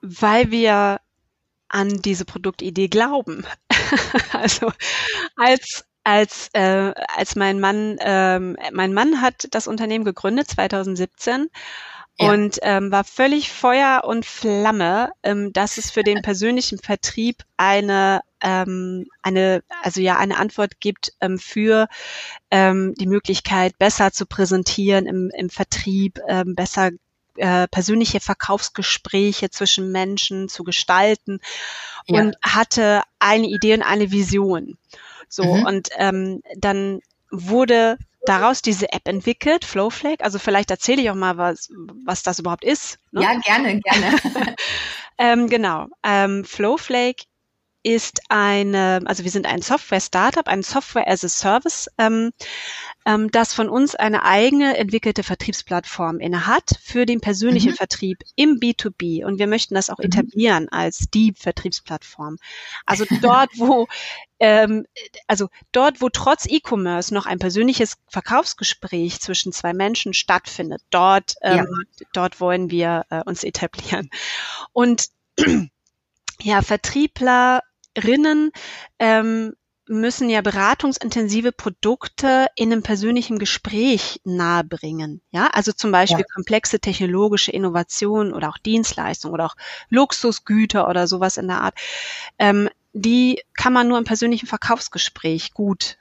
Weil 0.00 0.50
wir 0.50 1.00
an 1.68 2.02
diese 2.02 2.24
Produktidee 2.24 2.88
glauben. 2.88 3.46
also 4.32 4.72
als 5.36 5.84
als 6.02 6.48
äh, 6.54 6.92
als 7.16 7.36
mein 7.36 7.60
Mann 7.60 7.98
ähm, 8.00 8.56
mein 8.72 8.94
Mann 8.94 9.22
hat 9.22 9.46
das 9.52 9.68
Unternehmen 9.68 10.04
gegründet 10.04 10.50
2017 10.50 11.50
und 12.18 12.58
ähm, 12.62 12.90
war 12.90 13.04
völlig 13.04 13.52
Feuer 13.52 14.02
und 14.04 14.24
Flamme, 14.24 15.12
ähm, 15.22 15.52
dass 15.52 15.76
es 15.76 15.90
für 15.90 16.02
den 16.02 16.22
persönlichen 16.22 16.78
Vertrieb 16.78 17.42
eine 17.56 18.22
ähm, 18.40 19.06
eine 19.22 19.62
also 19.82 20.00
ja 20.00 20.16
eine 20.16 20.38
Antwort 20.38 20.80
gibt 20.80 21.12
ähm, 21.20 21.38
für 21.38 21.88
ähm, 22.50 22.94
die 22.98 23.06
Möglichkeit 23.06 23.78
besser 23.78 24.12
zu 24.12 24.26
präsentieren 24.26 25.06
im, 25.06 25.30
im 25.36 25.50
Vertrieb, 25.50 26.18
ähm, 26.28 26.54
besser 26.54 26.90
äh, 27.36 27.68
persönliche 27.68 28.20
Verkaufsgespräche 28.20 29.50
zwischen 29.50 29.92
Menschen 29.92 30.48
zu 30.48 30.64
gestalten 30.64 31.40
ja. 32.06 32.20
und 32.20 32.36
hatte 32.42 33.02
eine 33.18 33.46
Idee 33.46 33.74
und 33.74 33.82
eine 33.82 34.10
Vision. 34.10 34.78
So 35.28 35.44
mhm. 35.44 35.66
und 35.66 35.88
ähm, 35.96 36.42
dann 36.56 37.00
wurde 37.30 37.98
daraus 38.28 38.62
diese 38.62 38.92
App 38.92 39.08
entwickelt, 39.08 39.64
Flowflake. 39.64 40.24
Also 40.24 40.38
vielleicht 40.38 40.70
erzähle 40.70 41.02
ich 41.02 41.10
auch 41.10 41.14
mal, 41.14 41.36
was, 41.38 41.68
was 42.04 42.22
das 42.22 42.38
überhaupt 42.38 42.64
ist. 42.64 42.98
Ne? 43.12 43.22
Ja, 43.22 43.38
gerne, 43.40 43.80
gerne. 43.80 44.16
ähm, 45.18 45.48
genau. 45.48 45.86
Ähm, 46.02 46.44
Flowflake 46.44 47.24
ist 47.86 48.20
eine, 48.30 49.00
also 49.04 49.22
wir 49.22 49.30
sind 49.30 49.46
ein 49.46 49.62
Software-Startup, 49.62 50.48
ein 50.48 50.64
Software 50.64 51.06
as 51.06 51.24
a 51.24 51.28
Service, 51.28 51.88
ähm, 51.98 52.32
ähm, 53.06 53.30
das 53.30 53.54
von 53.54 53.68
uns 53.68 53.94
eine 53.94 54.24
eigene 54.24 54.76
entwickelte 54.76 55.22
Vertriebsplattform 55.22 56.18
inne 56.18 56.48
hat 56.48 56.68
für 56.82 57.06
den 57.06 57.20
persönlichen 57.20 57.70
mhm. 57.70 57.76
Vertrieb 57.76 58.24
im 58.34 58.58
B2B. 58.58 59.24
Und 59.24 59.38
wir 59.38 59.46
möchten 59.46 59.76
das 59.76 59.88
auch 59.88 59.98
mhm. 59.98 60.06
etablieren 60.06 60.68
als 60.68 61.06
die 61.14 61.32
Vertriebsplattform. 61.38 62.38
Also 62.86 63.04
dort, 63.22 63.50
wo 63.56 63.86
ähm, 64.40 64.84
also 65.28 65.46
dort, 65.70 66.00
wo 66.00 66.08
trotz 66.08 66.46
E-Commerce 66.46 67.14
noch 67.14 67.26
ein 67.26 67.38
persönliches 67.38 67.98
Verkaufsgespräch 68.08 69.20
zwischen 69.20 69.52
zwei 69.52 69.72
Menschen 69.74 70.12
stattfindet, 70.12 70.82
dort, 70.90 71.34
ähm, 71.40 71.58
ja. 71.58 71.64
dort 72.12 72.40
wollen 72.40 72.68
wir 72.68 73.04
äh, 73.10 73.22
uns 73.24 73.44
etablieren. 73.44 74.10
Und 74.72 75.06
ja, 76.42 76.62
Vertriebler 76.62 77.60
Rinnen 77.96 78.52
ähm, 78.98 79.54
müssen 79.88 80.28
ja 80.28 80.40
beratungsintensive 80.40 81.52
Produkte 81.52 82.46
in 82.56 82.72
einem 82.72 82.82
persönlichen 82.82 83.38
Gespräch 83.38 84.20
nahebringen. 84.24 85.20
Ja, 85.30 85.46
also 85.52 85.72
zum 85.72 85.92
Beispiel 85.92 86.24
ja. 86.26 86.34
komplexe 86.34 86.80
technologische 86.80 87.52
Innovationen 87.52 88.32
oder 88.32 88.48
auch 88.48 88.58
Dienstleistungen 88.58 89.34
oder 89.34 89.46
auch 89.46 89.56
Luxusgüter 89.88 90.88
oder 90.88 91.06
sowas 91.06 91.36
in 91.36 91.46
der 91.46 91.60
Art. 91.60 91.74
Ähm, 92.38 92.68
die 92.92 93.42
kann 93.54 93.72
man 93.72 93.88
nur 93.88 93.98
im 93.98 94.04
persönlichen 94.04 94.46
Verkaufsgespräch 94.46 95.52
gut 95.52 95.98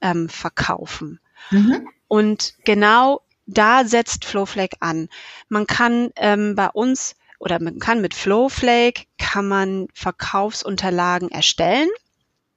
ähm, 0.00 0.28
verkaufen. 0.28 1.20
Mhm. 1.50 1.88
Und 2.08 2.54
genau 2.64 3.22
da 3.46 3.84
setzt 3.84 4.24
Flowflake 4.24 4.76
an. 4.80 5.08
Man 5.48 5.66
kann 5.66 6.10
ähm, 6.16 6.54
bei 6.54 6.68
uns 6.68 7.14
oder 7.38 7.60
man 7.60 7.78
kann 7.78 8.00
mit 8.00 8.14
Flowflake 8.14 9.04
kann 9.32 9.48
man 9.48 9.88
Verkaufsunterlagen 9.94 11.30
erstellen 11.30 11.88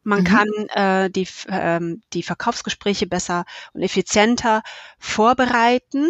Man 0.03 0.19
mhm. 0.19 0.23
kann 0.25 0.47
äh, 0.75 1.09
die, 1.09 1.27
ähm, 1.49 2.03
die 2.13 2.21
Verkaufsgespräche 2.21 3.07
besser 3.07 3.45
und 3.73 3.81
effizienter 3.81 4.61
vorbereiten. 4.99 6.09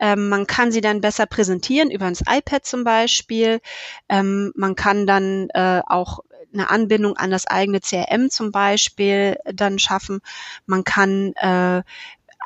Ähm, 0.00 0.28
man 0.28 0.46
kann 0.48 0.72
sie 0.72 0.80
dann 0.80 1.00
besser 1.00 1.26
präsentieren 1.26 1.90
über 1.90 2.08
das 2.08 2.22
iPad 2.28 2.66
zum 2.66 2.82
Beispiel. 2.82 3.60
Ähm, 4.08 4.52
man 4.56 4.74
kann 4.74 5.06
dann 5.06 5.48
äh, 5.54 5.80
auch 5.86 6.20
eine 6.52 6.68
Anbindung 6.70 7.16
an 7.16 7.30
das 7.30 7.46
eigene 7.46 7.80
CRM 7.80 8.30
zum 8.30 8.50
Beispiel 8.50 9.38
dann 9.44 9.78
schaffen. 9.78 10.20
Man 10.66 10.82
kann 10.82 11.32
äh, 11.34 11.82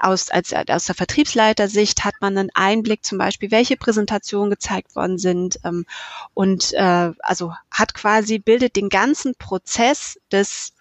aus, 0.01 0.31
als, 0.31 0.53
aus 0.53 0.85
der 0.85 0.95
Vertriebsleitersicht 0.95 2.05
hat 2.05 2.15
man 2.21 2.37
einen 2.37 2.51
Einblick 2.55 3.05
zum 3.05 3.19
Beispiel, 3.19 3.51
welche 3.51 3.77
Präsentationen 3.77 4.51
gezeigt 4.51 4.97
worden 4.97 5.19
sind 5.19 5.61
ähm, 5.65 5.87
und 6.35 6.73
äh, 6.75 7.13
also 7.21 7.53
hat 7.71 7.95
quasi, 7.95 8.39
bildet 8.39 8.77
den 8.77 8.89
ganzen 8.89 9.35
Prozess 9.37 10.19
des 10.33 10.73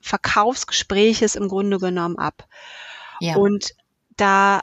Verkaufsgespräches 0.00 1.36
im 1.36 1.48
Grunde 1.48 1.78
genommen 1.78 2.18
ab. 2.18 2.46
Ja. 3.20 3.36
Und 3.36 3.74
da 4.16 4.62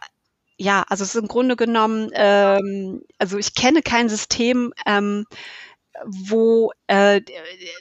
ja, 0.61 0.83
also 0.89 1.05
es 1.05 1.15
ist 1.15 1.21
im 1.21 1.29
Grunde 1.29 1.55
genommen, 1.55 2.09
ähm, 2.13 3.01
also 3.17 3.37
ich 3.37 3.55
kenne 3.55 3.81
kein 3.81 4.09
System, 4.09 4.73
ähm, 4.85 5.25
wo, 6.05 6.71
äh, 6.87 7.21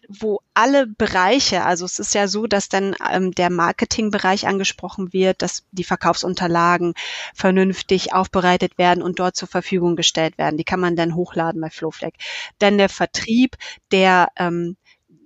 wo 0.09 0.41
alle 0.55 0.87
Bereiche, 0.87 1.65
also 1.65 1.85
es 1.85 1.99
ist 1.99 2.15
ja 2.15 2.29
so, 2.29 2.47
dass 2.47 2.69
dann 2.69 2.95
ähm, 3.11 3.33
der 3.33 3.51
Marketingbereich 3.51 4.47
angesprochen 4.47 5.13
wird, 5.13 5.43
dass 5.43 5.65
die 5.73 5.85
Verkaufsunterlagen 5.85 6.95
vernünftig 7.35 8.13
aufbereitet 8.13 8.79
werden 8.79 9.03
und 9.03 9.19
dort 9.19 9.37
zur 9.37 9.49
Verfügung 9.49 9.97
gestellt 9.97 10.39
werden. 10.39 10.57
Die 10.57 10.65
kann 10.65 10.81
man 10.81 10.97
dann 10.97 11.15
hochladen 11.15 11.61
bei 11.61 11.71
Flowfleck. 11.71 12.15
Dann 12.59 12.79
der 12.79 12.89
Vertrieb, 12.89 13.57
der 13.91 14.29
ähm, 14.37 14.77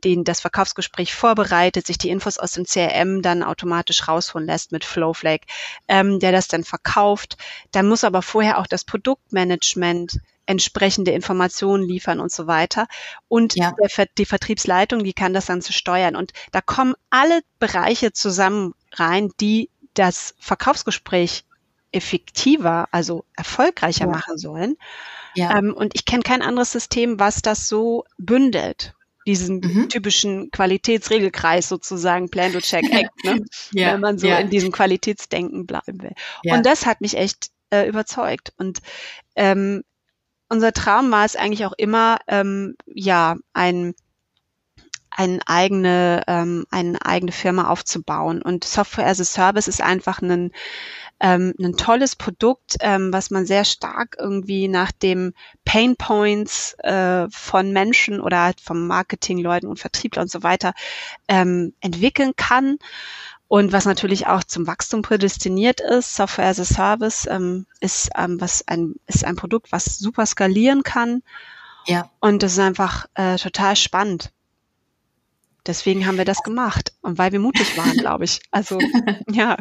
den 0.04 0.24
das 0.24 0.40
Verkaufsgespräch 0.40 1.14
vorbereitet, 1.14 1.86
sich 1.86 1.98
die 1.98 2.10
Infos 2.10 2.38
aus 2.38 2.52
dem 2.52 2.64
CRM 2.64 3.22
dann 3.22 3.42
automatisch 3.42 4.08
rausholen 4.08 4.46
lässt 4.46 4.72
mit 4.72 4.84
Flowflake, 4.84 5.46
ähm, 5.88 6.18
der 6.18 6.32
das 6.32 6.48
dann 6.48 6.64
verkauft. 6.64 7.36
Dann 7.70 7.88
muss 7.88 8.04
aber 8.04 8.22
vorher 8.22 8.58
auch 8.58 8.66
das 8.66 8.84
Produktmanagement 8.84 10.18
entsprechende 10.46 11.12
Informationen 11.12 11.84
liefern 11.84 12.20
und 12.20 12.32
so 12.32 12.46
weiter. 12.46 12.86
Und 13.28 13.54
ja. 13.54 13.72
der, 13.72 14.06
die 14.18 14.24
Vertriebsleitung, 14.24 15.04
die 15.04 15.12
kann 15.12 15.34
das 15.34 15.46
dann 15.46 15.62
zu 15.62 15.72
steuern. 15.72 16.16
Und 16.16 16.32
da 16.50 16.60
kommen 16.60 16.94
alle 17.10 17.40
Bereiche 17.58 18.12
zusammen 18.12 18.74
rein, 18.92 19.30
die 19.40 19.70
das 19.94 20.34
Verkaufsgespräch 20.38 21.44
effektiver, 21.92 22.88
also 22.90 23.24
erfolgreicher 23.36 24.06
ja. 24.06 24.10
machen 24.10 24.38
sollen. 24.38 24.76
Ja. 25.34 25.58
Ähm, 25.58 25.74
und 25.74 25.94
ich 25.94 26.04
kenne 26.04 26.22
kein 26.22 26.42
anderes 26.42 26.72
System, 26.72 27.18
was 27.18 27.42
das 27.42 27.68
so 27.68 28.04
bündelt 28.18 28.94
diesen 29.26 29.60
mhm. 29.60 29.88
typischen 29.88 30.50
Qualitätsregelkreis 30.50 31.68
sozusagen, 31.68 32.28
Plan 32.28 32.52
to 32.52 32.60
Check 32.60 32.84
Act, 32.92 33.24
ne? 33.24 33.44
ja, 33.72 33.94
wenn 33.94 34.00
man 34.00 34.18
so 34.18 34.26
in 34.26 34.50
diesem 34.50 34.72
Qualitätsdenken 34.72 35.66
bleiben 35.66 36.02
will. 36.02 36.14
Und 36.44 36.66
das 36.66 36.86
hat 36.86 37.00
mich 37.00 37.16
echt 37.16 37.50
äh, 37.70 37.88
überzeugt. 37.88 38.52
Und 38.56 38.80
ähm, 39.36 39.84
unser 40.52 40.72
Traum 40.72 41.10
war 41.10 41.24
es 41.24 41.34
eigentlich 41.34 41.64
auch 41.64 41.72
immer, 41.76 42.18
ähm, 42.28 42.76
ja, 42.86 43.36
ein 43.54 43.94
eine 45.14 45.40
eigene, 45.46 46.22
ähm, 46.26 46.64
eine 46.70 47.04
eigene 47.04 47.32
Firma 47.32 47.68
aufzubauen. 47.68 48.40
Und 48.40 48.64
Software 48.64 49.06
as 49.06 49.20
a 49.20 49.24
Service 49.24 49.68
ist 49.68 49.82
einfach 49.82 50.22
ein 50.22 50.52
ähm, 51.20 51.54
ein 51.60 51.76
tolles 51.76 52.16
Produkt, 52.16 52.76
ähm, 52.80 53.12
was 53.12 53.30
man 53.30 53.46
sehr 53.46 53.64
stark 53.64 54.16
irgendwie 54.18 54.68
nach 54.68 54.90
dem 54.90 55.34
Pain 55.64 55.96
Points 55.96 56.74
äh, 56.80 57.28
von 57.30 57.72
Menschen 57.72 58.20
oder 58.20 58.42
halt 58.42 58.60
vom 58.60 58.86
Marketingleuten 58.88 59.68
und 59.68 59.78
Vertriebler 59.78 60.22
und 60.22 60.30
so 60.30 60.42
weiter 60.42 60.72
ähm, 61.28 61.74
entwickeln 61.80 62.32
kann. 62.36 62.78
Und 63.52 63.70
was 63.70 63.84
natürlich 63.84 64.28
auch 64.28 64.42
zum 64.44 64.66
Wachstum 64.66 65.02
prädestiniert 65.02 65.82
ist, 65.82 66.16
Software 66.16 66.46
as 66.46 66.58
a 66.58 66.64
Service 66.64 67.26
ähm, 67.30 67.66
ist, 67.80 68.08
ähm, 68.16 68.40
was 68.40 68.66
ein, 68.66 68.94
ist 69.06 69.26
ein 69.26 69.36
Produkt, 69.36 69.72
was 69.72 69.98
super 69.98 70.24
skalieren 70.24 70.82
kann. 70.84 71.22
Ja. 71.84 72.10
Und 72.18 72.42
das 72.42 72.52
ist 72.52 72.60
einfach 72.60 73.04
äh, 73.12 73.36
total 73.36 73.76
spannend. 73.76 74.32
Deswegen 75.66 76.06
haben 76.06 76.16
wir 76.16 76.24
das 76.24 76.38
gemacht 76.44 76.94
und 77.02 77.18
weil 77.18 77.32
wir 77.32 77.40
mutig 77.40 77.76
waren, 77.76 77.92
glaube 77.98 78.24
ich. 78.24 78.40
Also 78.50 78.78
ja. 79.30 79.58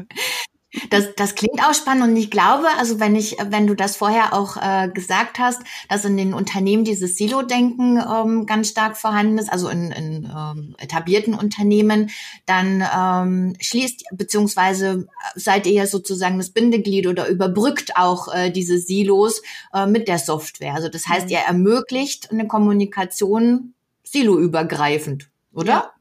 Das, 0.90 1.16
das 1.16 1.36
klingt 1.36 1.62
auch 1.62 1.74
spannend 1.74 2.04
und 2.04 2.16
ich 2.16 2.32
glaube, 2.32 2.68
also 2.78 3.00
wenn 3.00 3.16
ich, 3.16 3.36
wenn 3.44 3.68
du 3.68 3.76
das 3.76 3.98
vorher 3.98 4.34
auch 4.34 4.56
äh, 4.56 4.90
gesagt 4.90 5.38
hast, 5.38 5.62
dass 5.90 6.06
in 6.06 6.16
den 6.16 6.34
Unternehmen 6.34 6.86
dieses 6.86 7.18
Silo-Denken 7.18 7.98
ähm, 7.98 8.46
ganz 8.46 8.70
stark 8.70 8.96
vorhanden 8.96 9.38
ist, 9.38 9.52
also 9.52 9.68
in, 9.68 9.92
in 9.92 10.32
ähm, 10.34 10.76
etablierten 10.78 11.34
Unternehmen, 11.34 12.10
dann 12.46 12.84
ähm, 12.96 13.56
schließt 13.60 14.06
beziehungsweise 14.14 15.08
seid 15.36 15.68
ihr 15.68 15.88
sozusagen 15.88 16.38
das 16.38 16.52
Bindeglied 16.52 17.08
oder 17.08 17.28
überbrückt 17.28 17.98
auch 17.98 18.34
äh, 18.34 18.50
diese 18.50 18.78
Silos 18.78 19.42
äh, 19.74 19.86
mit 19.86 20.08
der 20.08 20.20
Software. 20.20 20.76
Also 20.76 20.88
das 20.88 21.06
heißt, 21.08 21.30
ihr 21.32 21.40
ermöglicht 21.40 22.32
eine 22.32 22.48
Kommunikation 22.48 23.74
siloübergreifend, 24.04 25.30
oder? 25.54 25.66
Ja. 25.72 25.94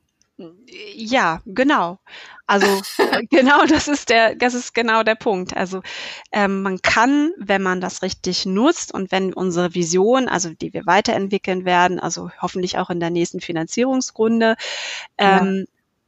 Ja, 0.94 1.42
genau. 1.44 1.98
Also 2.50 2.66
genau, 3.30 3.64
das 3.64 3.86
ist 3.86 4.08
der, 4.08 4.34
das 4.34 4.54
ist 4.54 4.74
genau 4.74 5.04
der 5.04 5.14
Punkt. 5.14 5.56
Also 5.56 5.82
ähm, 6.32 6.62
man 6.62 6.82
kann, 6.82 7.30
wenn 7.38 7.62
man 7.62 7.80
das 7.80 8.02
richtig 8.02 8.44
nutzt 8.44 8.92
und 8.92 9.12
wenn 9.12 9.32
unsere 9.32 9.72
Vision, 9.76 10.28
also 10.28 10.50
die 10.50 10.72
wir 10.72 10.84
weiterentwickeln 10.84 11.64
werden, 11.64 12.00
also 12.00 12.32
hoffentlich 12.42 12.76
auch 12.76 12.90
in 12.90 12.98
der 12.98 13.10
nächsten 13.10 13.40
Finanzierungsrunde, 13.40 14.56
ähm, 15.16 15.66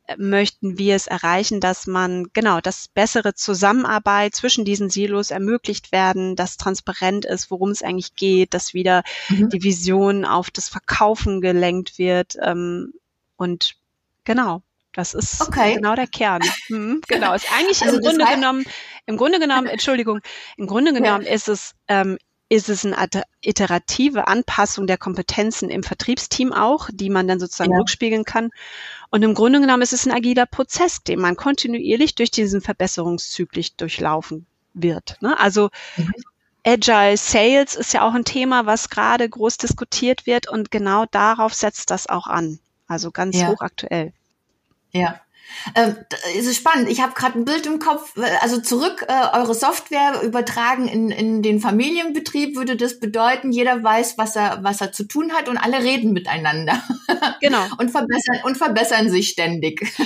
ja. 0.09 0.17
möchten 0.19 0.79
wir 0.79 0.97
es 0.97 1.07
erreichen, 1.07 1.61
dass 1.61 1.87
man 1.87 2.27
genau 2.33 2.61
das 2.61 2.89
bessere 2.89 3.35
Zusammenarbeit 3.35 4.35
zwischen 4.35 4.65
diesen 4.65 4.91
Silos 4.91 5.31
ermöglicht 5.31 5.93
werden, 5.93 6.35
dass 6.35 6.57
transparent 6.57 7.25
ist, 7.25 7.53
worum 7.53 7.71
es 7.71 7.85
eigentlich 7.85 8.17
geht, 8.17 8.53
dass 8.53 8.75
wieder 8.75 9.05
mhm. 9.29 9.49
die 9.49 9.63
Vision 9.63 10.25
auf 10.25 10.51
das 10.51 10.69
Verkaufen 10.69 11.41
gelenkt 11.41 11.99
wird 11.99 12.37
ähm, 12.43 12.95
und 13.37 13.77
genau. 14.25 14.63
Das 14.95 15.15
ist 15.15 15.41
okay. 15.41 15.75
genau 15.77 15.95
der 15.95 16.07
Kern. 16.07 16.43
Hm, 16.67 17.01
genau, 17.09 17.35
ist 17.35 17.47
eigentlich 17.53 17.83
also 17.83 17.97
im 17.97 18.03
Grunde 18.03 18.27
genommen, 18.27 18.65
im 19.07 19.17
Grunde 19.17 19.39
genommen, 19.39 19.67
Entschuldigung, 19.69 20.21
im 20.57 20.67
Grunde 20.67 20.93
genommen 20.93 21.25
ja. 21.25 21.33
ist 21.33 21.49
es 21.49 21.75
ähm, 21.89 22.19
ist 22.53 22.69
es 22.69 22.85
eine 22.85 23.09
iterative 23.41 24.29
Anpassung 24.29 24.87
der 24.87 24.99
Kompetenzen 24.99 25.71
im 25.71 25.83
Vertriebsteam 25.83 26.53
auch, 26.53 26.91
die 26.93 27.09
man 27.09 27.27
dann 27.27 27.41
sozusagen 27.41 27.73
ja. 27.73 27.79
rückspiegeln 27.79 28.25
kann. 28.25 28.51
Und 29.09 29.23
im 29.23 29.33
Grunde 29.33 29.59
genommen 29.59 29.81
ist 29.81 29.95
es 29.95 30.05
ein 30.05 30.13
agiler 30.13 30.45
Prozess, 30.45 31.03
den 31.03 31.19
man 31.19 31.35
kontinuierlich 31.35 32.15
durch 32.15 32.31
diesen 32.31 32.61
Verbesserungszyklus 32.61 33.77
durchlaufen 33.77 34.45
wird. 34.75 35.17
Ne? 35.23 35.39
Also 35.41 35.71
mhm. 35.97 36.13
Agile 36.63 37.17
Sales 37.17 37.75
ist 37.75 37.95
ja 37.95 38.07
auch 38.07 38.13
ein 38.13 38.27
Thema, 38.27 38.67
was 38.67 38.91
gerade 38.91 39.27
groß 39.27 39.57
diskutiert 39.57 40.27
wird 40.27 40.47
und 40.47 40.71
genau 40.71 41.07
darauf 41.11 41.55
setzt 41.55 41.91
das 41.91 42.07
auch 42.07 42.27
an. 42.27 42.59
Also 42.87 43.11
ganz 43.11 43.41
ja. 43.41 43.49
hochaktuell. 43.49 44.13
Ja. 44.93 45.21
Ähm, 45.75 45.97
es 46.37 46.47
ist 46.47 46.57
spannend. 46.57 46.89
Ich 46.89 47.01
habe 47.01 47.13
gerade 47.15 47.39
ein 47.39 47.45
Bild 47.45 47.67
im 47.67 47.79
Kopf. 47.79 48.15
Also 48.41 48.61
zurück 48.61 49.05
äh, 49.09 49.37
eure 49.37 49.55
Software 49.55 50.23
übertragen 50.23 50.89
in, 50.89 51.11
in 51.11 51.43
den 51.43 51.61
Familienbetrieb 51.61 52.57
würde 52.57 52.77
das 52.77 53.01
bedeuten, 53.01 53.53
jeder 53.53 53.83
weiß, 53.83 54.19
was 54.19 54.37
er 54.37 54.61
was 54.63 54.81
er 54.81 54.93
zu 54.93 55.05
tun 55.05 55.33
hat 55.33 55.49
und 55.49 55.59
alle 55.59 55.83
reden 55.83 56.13
miteinander. 56.13 56.83
Genau. 57.41 57.65
und 57.79 57.91
verbessern 57.91 58.41
und 58.45 58.57
verbessern 58.57 59.11
sich 59.11 59.29
ständig. 59.31 59.93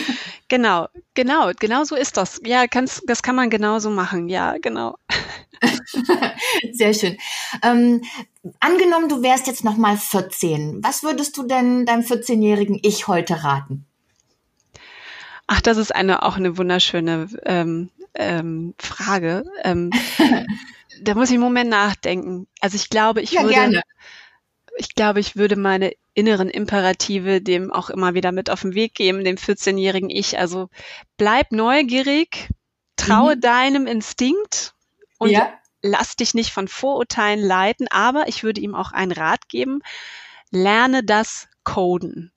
Genau, 0.48 0.86
genau, 1.14 1.50
genau 1.58 1.82
so 1.82 1.96
ist 1.96 2.16
das. 2.16 2.40
Ja, 2.44 2.68
kann's, 2.68 3.02
das 3.04 3.20
kann 3.20 3.34
man 3.34 3.50
genauso 3.50 3.90
machen. 3.90 4.28
Ja, 4.28 4.58
genau. 4.58 4.96
Sehr 6.72 6.94
schön. 6.94 7.16
Ähm, 7.64 8.02
angenommen, 8.60 9.08
du 9.08 9.24
wärst 9.24 9.48
jetzt 9.48 9.64
noch 9.64 9.76
mal 9.76 9.96
14. 9.96 10.84
Was 10.84 11.02
würdest 11.02 11.36
du 11.36 11.42
denn 11.42 11.84
deinem 11.84 12.02
14-jährigen 12.02 12.78
Ich 12.80 13.08
heute 13.08 13.42
raten? 13.42 13.86
Ach, 15.46 15.60
das 15.60 15.76
ist 15.76 15.94
eine 15.94 16.22
auch 16.22 16.36
eine 16.36 16.58
wunderschöne 16.58 17.28
ähm, 17.44 17.90
ähm, 18.14 18.74
Frage. 18.78 19.44
Ähm, 19.62 19.90
da 21.00 21.14
muss 21.14 21.28
ich 21.28 21.34
einen 21.34 21.42
Moment 21.42 21.70
nachdenken. 21.70 22.48
Also 22.60 22.76
ich 22.76 22.90
glaube, 22.90 23.20
ich 23.20 23.32
ja, 23.32 23.42
würde, 23.42 23.54
gerne. 23.54 23.82
ich 24.76 24.94
glaube, 24.94 25.20
ich 25.20 25.36
würde 25.36 25.56
meine 25.56 25.92
inneren 26.14 26.48
Imperative 26.48 27.40
dem 27.40 27.70
auch 27.70 27.90
immer 27.90 28.14
wieder 28.14 28.32
mit 28.32 28.50
auf 28.50 28.62
den 28.62 28.74
Weg 28.74 28.94
geben, 28.94 29.22
dem 29.22 29.36
14-jährigen 29.36 30.10
Ich. 30.10 30.38
Also 30.38 30.68
bleib 31.16 31.52
neugierig, 31.52 32.48
traue 32.96 33.36
mhm. 33.36 33.40
deinem 33.40 33.86
Instinkt 33.86 34.74
und 35.18 35.30
ja. 35.30 35.52
lass 35.82 36.16
dich 36.16 36.34
nicht 36.34 36.50
von 36.50 36.66
Vorurteilen 36.66 37.40
leiten. 37.40 37.86
Aber 37.90 38.26
ich 38.28 38.42
würde 38.42 38.60
ihm 38.60 38.74
auch 38.74 38.92
einen 38.92 39.12
Rat 39.12 39.48
geben: 39.48 39.82
Lerne 40.50 41.04
das 41.04 41.48
Coden. 41.62 42.32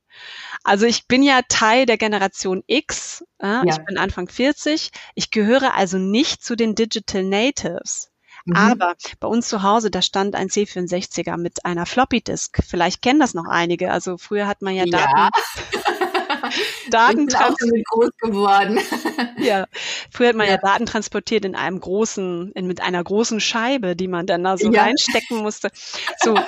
Also 0.64 0.86
ich 0.86 1.08
bin 1.08 1.24
ja 1.24 1.42
Teil 1.48 1.86
der 1.86 1.98
Generation 1.98 2.64
X. 2.68 3.24
Äh, 3.40 3.48
ja. 3.48 3.64
Ich 3.66 3.78
bin 3.86 3.98
Anfang 3.98 4.28
40. 4.28 4.92
Ich 5.16 5.32
gehöre 5.32 5.76
also 5.76 5.98
nicht 5.98 6.44
zu 6.44 6.56
den 6.56 6.76
Digital 6.76 7.24
Natives. 7.24 8.10
Mhm. 8.46 8.56
Aber 8.56 8.96
bei 9.20 9.28
uns 9.28 9.48
zu 9.50 9.64
Hause, 9.64 9.92
da 9.92 10.02
stand 10.02 10.36
ein 10.36 10.48
C64er 10.48 11.38
mit 11.38 11.66
einer 11.66 11.86
Floppy 11.86 12.22
Disk. 12.22 12.62
Vielleicht 12.68 13.02
kennen 13.02 13.20
das 13.20 13.34
noch 13.34 13.48
einige. 13.48 13.92
Also 13.92 14.18
früher 14.18 14.48
hat 14.48 14.62
man 14.62 14.76
ja, 14.76 14.86
ja. 14.86 15.30
Daten. 16.90 17.28
Daten 17.28 17.28
groß 17.28 18.10
geworden. 18.18 18.80
ja, 19.38 19.66
früher 20.12 20.30
hat 20.30 20.36
man 20.36 20.48
ja. 20.48 20.54
ja. 20.54 20.58
Daten 20.58 20.86
transportiert 20.86 21.46
in 21.46 21.56
einem 21.56 21.80
großen, 21.80 22.52
in, 22.54 22.68
mit 22.68 22.82
einer 22.82 23.04
großen 23.04 23.40
Scheibe, 23.40 23.96
die 23.96 24.08
man 24.08 24.26
dann 24.26 24.44
da 24.44 24.58
so 24.58 24.72
ja. 24.72 24.84
reinstecken 24.84 25.38
musste. 25.38 25.70
So. 26.22 26.36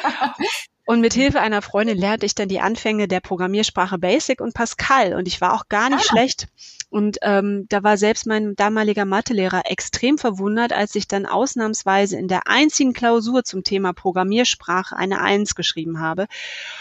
Und 0.91 0.99
mit 0.99 1.13
Hilfe 1.13 1.39
einer 1.39 1.61
Freundin 1.61 1.97
lernte 1.97 2.25
ich 2.25 2.35
dann 2.35 2.49
die 2.49 2.59
Anfänge 2.59 3.07
der 3.07 3.21
Programmiersprache 3.21 3.97
Basic 3.97 4.41
und 4.41 4.53
Pascal. 4.53 5.13
Und 5.13 5.25
ich 5.25 5.39
war 5.39 5.53
auch 5.53 5.69
gar 5.69 5.89
nicht 5.89 6.01
ah. 6.01 6.11
schlecht. 6.11 6.49
Und 6.89 7.17
ähm, 7.21 7.65
da 7.69 7.81
war 7.81 7.95
selbst 7.95 8.27
mein 8.27 8.57
damaliger 8.57 9.05
Mathelehrer 9.05 9.71
extrem 9.71 10.17
verwundert, 10.17 10.73
als 10.73 10.93
ich 10.95 11.07
dann 11.07 11.25
ausnahmsweise 11.25 12.17
in 12.17 12.27
der 12.27 12.49
einzigen 12.49 12.91
Klausur 12.91 13.45
zum 13.45 13.63
Thema 13.63 13.93
Programmiersprache 13.93 14.97
eine 14.97 15.21
Eins 15.21 15.55
geschrieben 15.55 16.01
habe. 16.01 16.27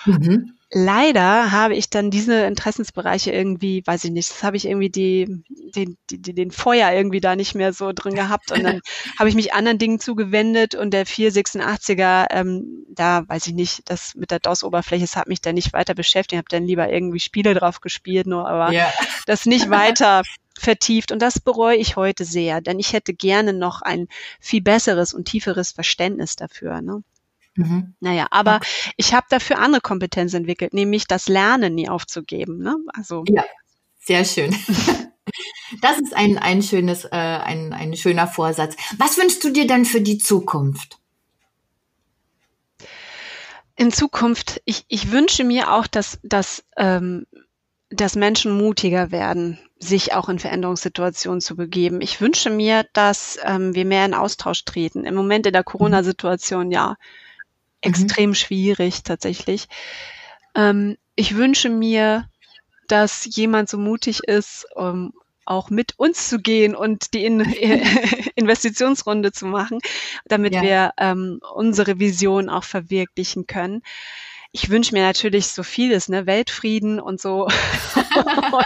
Mhm 0.06 0.54
leider 0.72 1.50
habe 1.50 1.74
ich 1.74 1.90
dann 1.90 2.10
diese 2.10 2.44
Interessensbereiche 2.44 3.32
irgendwie, 3.32 3.82
weiß 3.84 4.04
ich 4.04 4.12
nicht, 4.12 4.30
das 4.30 4.42
habe 4.44 4.56
ich 4.56 4.66
irgendwie 4.66 4.90
die, 4.90 5.42
den, 5.74 5.96
die, 6.10 6.34
den 6.34 6.50
Feuer 6.52 6.92
irgendwie 6.92 7.20
da 7.20 7.34
nicht 7.34 7.54
mehr 7.54 7.72
so 7.72 7.92
drin 7.92 8.14
gehabt 8.14 8.52
und 8.52 8.62
dann 8.62 8.80
habe 9.18 9.28
ich 9.28 9.34
mich 9.34 9.52
anderen 9.52 9.78
Dingen 9.78 9.98
zugewendet 9.98 10.76
und 10.76 10.92
der 10.92 11.06
486er, 11.06 12.26
ähm, 12.30 12.86
da 12.88 13.24
weiß 13.26 13.48
ich 13.48 13.54
nicht, 13.54 13.82
das 13.90 14.14
mit 14.14 14.30
der 14.30 14.38
DOS-Oberfläche, 14.38 15.02
das 15.04 15.16
hat 15.16 15.28
mich 15.28 15.40
dann 15.40 15.56
nicht 15.56 15.72
weiter 15.72 15.94
beschäftigt, 15.94 16.32
ich 16.32 16.38
habe 16.38 16.48
dann 16.48 16.64
lieber 16.64 16.88
irgendwie 16.88 17.20
Spiele 17.20 17.54
drauf 17.54 17.80
gespielt, 17.80 18.26
nur 18.26 18.48
aber 18.48 18.72
yeah. 18.72 18.92
das 19.26 19.46
nicht 19.46 19.70
weiter 19.70 20.22
vertieft 20.56 21.10
und 21.10 21.20
das 21.20 21.40
bereue 21.40 21.76
ich 21.76 21.96
heute 21.96 22.24
sehr, 22.24 22.60
denn 22.60 22.78
ich 22.78 22.92
hätte 22.92 23.12
gerne 23.12 23.52
noch 23.52 23.82
ein 23.82 24.06
viel 24.38 24.60
besseres 24.60 25.14
und 25.14 25.24
tieferes 25.24 25.72
Verständnis 25.72 26.36
dafür. 26.36 26.80
Ne? 26.80 27.02
Mhm. 27.56 27.94
Naja, 28.00 28.26
aber 28.30 28.56
okay. 28.56 28.92
ich 28.96 29.14
habe 29.14 29.26
dafür 29.28 29.58
andere 29.58 29.80
Kompetenzen 29.80 30.36
entwickelt, 30.36 30.72
nämlich 30.72 31.06
das 31.06 31.28
Lernen 31.28 31.74
nie 31.74 31.88
aufzugeben. 31.88 32.58
Ne? 32.58 32.76
Also 32.94 33.24
ja, 33.28 33.44
sehr 33.98 34.24
schön. 34.24 34.54
Das 35.80 35.98
ist 35.98 36.16
ein, 36.16 36.38
ein 36.38 36.62
schönes, 36.62 37.04
äh, 37.04 37.08
ein, 37.10 37.72
ein 37.72 37.94
schöner 37.94 38.26
Vorsatz. 38.26 38.74
Was 38.98 39.16
wünschst 39.16 39.44
du 39.44 39.50
dir 39.50 39.66
denn 39.66 39.84
für 39.84 40.00
die 40.00 40.18
Zukunft? 40.18 40.98
In 43.76 43.92
Zukunft, 43.92 44.60
ich, 44.64 44.84
ich 44.88 45.10
wünsche 45.10 45.44
mir 45.44 45.72
auch, 45.72 45.86
dass, 45.86 46.18
dass, 46.22 46.64
ähm, 46.76 47.26
dass 47.88 48.16
Menschen 48.16 48.56
mutiger 48.56 49.10
werden, 49.10 49.58
sich 49.78 50.12
auch 50.12 50.28
in 50.28 50.38
Veränderungssituationen 50.38 51.40
zu 51.40 51.56
begeben. 51.56 52.00
Ich 52.02 52.20
wünsche 52.20 52.50
mir, 52.50 52.84
dass 52.92 53.38
ähm, 53.42 53.74
wir 53.74 53.86
mehr 53.86 54.04
in 54.04 54.14
Austausch 54.14 54.64
treten. 54.64 55.04
Im 55.04 55.14
Moment 55.14 55.46
in 55.46 55.52
der 55.52 55.62
mhm. 55.62 55.70
Corona-Situation, 55.70 56.70
ja, 56.70 56.96
Mhm. 57.84 57.92
extrem 57.92 58.34
schwierig 58.34 59.02
tatsächlich. 59.02 59.68
Ähm, 60.54 60.96
ich 61.14 61.36
wünsche 61.36 61.68
mir, 61.68 62.28
dass 62.88 63.28
jemand 63.36 63.68
so 63.68 63.78
mutig 63.78 64.24
ist, 64.24 64.66
um 64.74 65.12
auch 65.44 65.70
mit 65.70 65.98
uns 65.98 66.28
zu 66.28 66.38
gehen 66.38 66.74
und 66.74 67.12
die 67.14 67.24
In 67.24 67.40
Investitionsrunde 68.34 69.32
zu 69.32 69.46
machen, 69.46 69.80
damit 70.26 70.54
ja. 70.54 70.62
wir 70.62 70.92
ähm, 70.98 71.40
unsere 71.54 71.98
Vision 71.98 72.48
auch 72.48 72.64
verwirklichen 72.64 73.46
können 73.46 73.82
ich 74.52 74.68
wünsche 74.68 74.94
mir 74.94 75.02
natürlich 75.02 75.46
so 75.46 75.62
vieles, 75.62 76.08
ne, 76.08 76.26
Weltfrieden 76.26 76.98
und 77.00 77.20
so. 77.20 77.44
und 77.44 78.64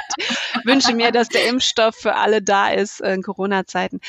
wünsche 0.66 0.94
mir, 0.94 1.12
dass 1.12 1.28
der 1.28 1.48
Impfstoff 1.48 1.94
für 1.94 2.14
alle 2.14 2.42
da 2.42 2.68
ist 2.68 3.00
in 3.00 3.22
Corona-Zeiten. 3.22 4.00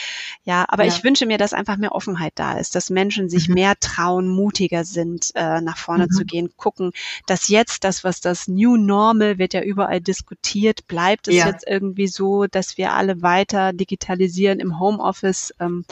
Ja, 0.43 0.65
aber 0.67 0.83
ja. 0.83 0.93
ich 0.93 1.03
wünsche 1.03 1.25
mir, 1.25 1.37
dass 1.37 1.53
einfach 1.53 1.77
mehr 1.77 1.93
Offenheit 1.93 2.33
da 2.35 2.57
ist, 2.57 2.75
dass 2.75 2.89
Menschen 2.89 3.29
sich 3.29 3.47
mhm. 3.47 3.55
mehr 3.55 3.73
trauen, 3.79 4.27
mutiger 4.27 4.85
sind, 4.85 5.31
äh, 5.35 5.61
nach 5.61 5.77
vorne 5.77 6.05
mhm. 6.05 6.11
zu 6.11 6.25
gehen, 6.25 6.49
gucken, 6.57 6.91
dass 7.25 7.47
jetzt 7.47 7.83
das, 7.83 8.03
was 8.03 8.21
das 8.21 8.47
New 8.47 8.77
Normal 8.77 9.37
wird 9.37 9.53
ja 9.53 9.61
überall 9.61 10.01
diskutiert, 10.01 10.87
bleibt 10.87 11.27
es 11.27 11.35
ja. 11.35 11.47
jetzt 11.47 11.65
irgendwie 11.67 12.07
so, 12.07 12.45
dass 12.45 12.77
wir 12.77 12.93
alle 12.93 13.21
weiter 13.21 13.73
digitalisieren 13.73 14.59
im 14.59 14.79
Homeoffice 14.79 15.53
ähm, 15.59 15.85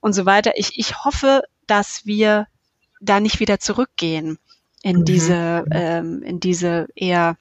und 0.00 0.12
so 0.12 0.26
weiter. 0.26 0.52
Ich, 0.56 0.78
ich 0.78 1.04
hoffe, 1.04 1.42
dass 1.66 2.06
wir 2.06 2.46
da 3.00 3.20
nicht 3.20 3.40
wieder 3.40 3.60
zurückgehen 3.60 4.38
in 4.82 4.98
mhm. 4.98 5.04
diese, 5.04 5.64
ähm, 5.70 6.22
in 6.22 6.40
diese 6.40 6.88
eher 6.94 7.36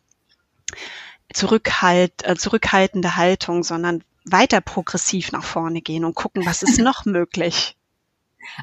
zurückhalt, 1.34 2.14
äh, 2.24 2.36
zurückhaltende 2.36 3.16
Haltung, 3.16 3.64
sondern 3.64 4.04
weiter 4.26 4.62
progressiv 4.62 5.32
nach 5.32 5.44
vorne 5.44 5.82
gehen 5.82 6.04
und 6.04 6.16
gucken, 6.16 6.46
was 6.46 6.64
ist 6.64 6.80
noch 6.80 7.06
möglich. 7.06 7.77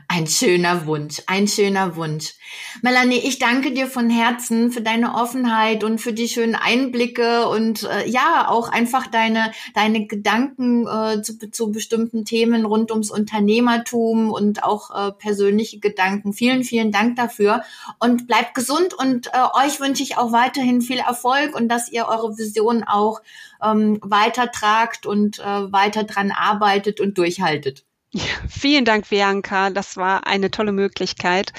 Ein 0.08 0.26
schöner 0.26 0.86
Wunsch, 0.86 1.22
ein 1.26 1.46
schöner 1.46 1.96
Wunsch. 1.96 2.34
Melanie, 2.82 3.18
ich 3.18 3.38
danke 3.38 3.72
dir 3.72 3.86
von 3.86 4.10
Herzen 4.10 4.70
für 4.72 4.80
deine 4.80 5.14
Offenheit 5.14 5.84
und 5.84 6.00
für 6.00 6.12
die 6.12 6.28
schönen 6.28 6.54
Einblicke 6.54 7.48
und 7.48 7.84
äh, 7.84 8.08
ja, 8.08 8.46
auch 8.48 8.68
einfach 8.68 9.06
deine, 9.06 9.52
deine 9.74 10.06
Gedanken 10.06 10.86
äh, 10.86 11.22
zu, 11.22 11.50
zu 11.50 11.70
bestimmten 11.70 12.24
Themen 12.24 12.64
rund 12.64 12.90
ums 12.90 13.10
Unternehmertum 13.10 14.30
und 14.30 14.62
auch 14.64 14.90
äh, 14.90 15.12
persönliche 15.12 15.78
Gedanken. 15.78 16.32
Vielen, 16.32 16.64
vielen 16.64 16.92
Dank 16.92 17.16
dafür 17.16 17.62
und 17.98 18.26
bleibt 18.26 18.54
gesund 18.54 18.94
und 18.94 19.28
äh, 19.28 19.64
euch 19.64 19.80
wünsche 19.80 20.02
ich 20.02 20.18
auch 20.18 20.32
weiterhin 20.32 20.80
viel 20.82 20.98
Erfolg 20.98 21.54
und 21.54 21.68
dass 21.68 21.90
ihr 21.90 22.06
eure 22.06 22.36
Vision 22.36 22.84
auch 22.84 23.20
ähm, 23.62 23.98
weitertragt 24.02 25.06
und 25.06 25.38
äh, 25.38 25.72
weiter 25.72 26.04
dran 26.04 26.30
arbeitet 26.30 27.00
und 27.00 27.16
durchhaltet. 27.16 27.84
Ja, 28.14 28.22
vielen 28.48 28.84
Dank, 28.84 29.08
Bianca. 29.08 29.70
Das 29.70 29.96
war 29.96 30.26
eine 30.26 30.50
tolle 30.50 30.72
Möglichkeit. 30.72 31.52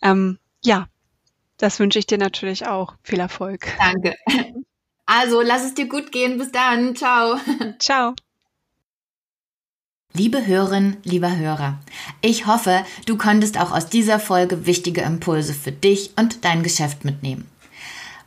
Ähm, 0.00 0.38
ja, 0.62 0.86
das 1.58 1.78
wünsche 1.80 1.98
ich 1.98 2.06
dir 2.06 2.18
natürlich 2.18 2.66
auch. 2.66 2.94
Viel 3.02 3.18
Erfolg. 3.18 3.66
Danke. 3.78 4.14
Also, 5.04 5.42
lass 5.42 5.64
es 5.64 5.74
dir 5.74 5.88
gut 5.88 6.12
gehen. 6.12 6.38
Bis 6.38 6.52
dann. 6.52 6.94
Ciao. 6.94 7.36
Ciao. 7.80 8.14
Liebe 10.12 10.46
Hörerin, 10.46 10.96
lieber 11.02 11.36
Hörer, 11.36 11.78
ich 12.20 12.46
hoffe, 12.46 12.84
du 13.06 13.16
konntest 13.16 13.58
auch 13.60 13.70
aus 13.70 13.86
dieser 13.86 14.18
Folge 14.18 14.66
wichtige 14.66 15.02
Impulse 15.02 15.54
für 15.54 15.72
dich 15.72 16.12
und 16.16 16.44
dein 16.44 16.62
Geschäft 16.62 17.04
mitnehmen. 17.04 17.49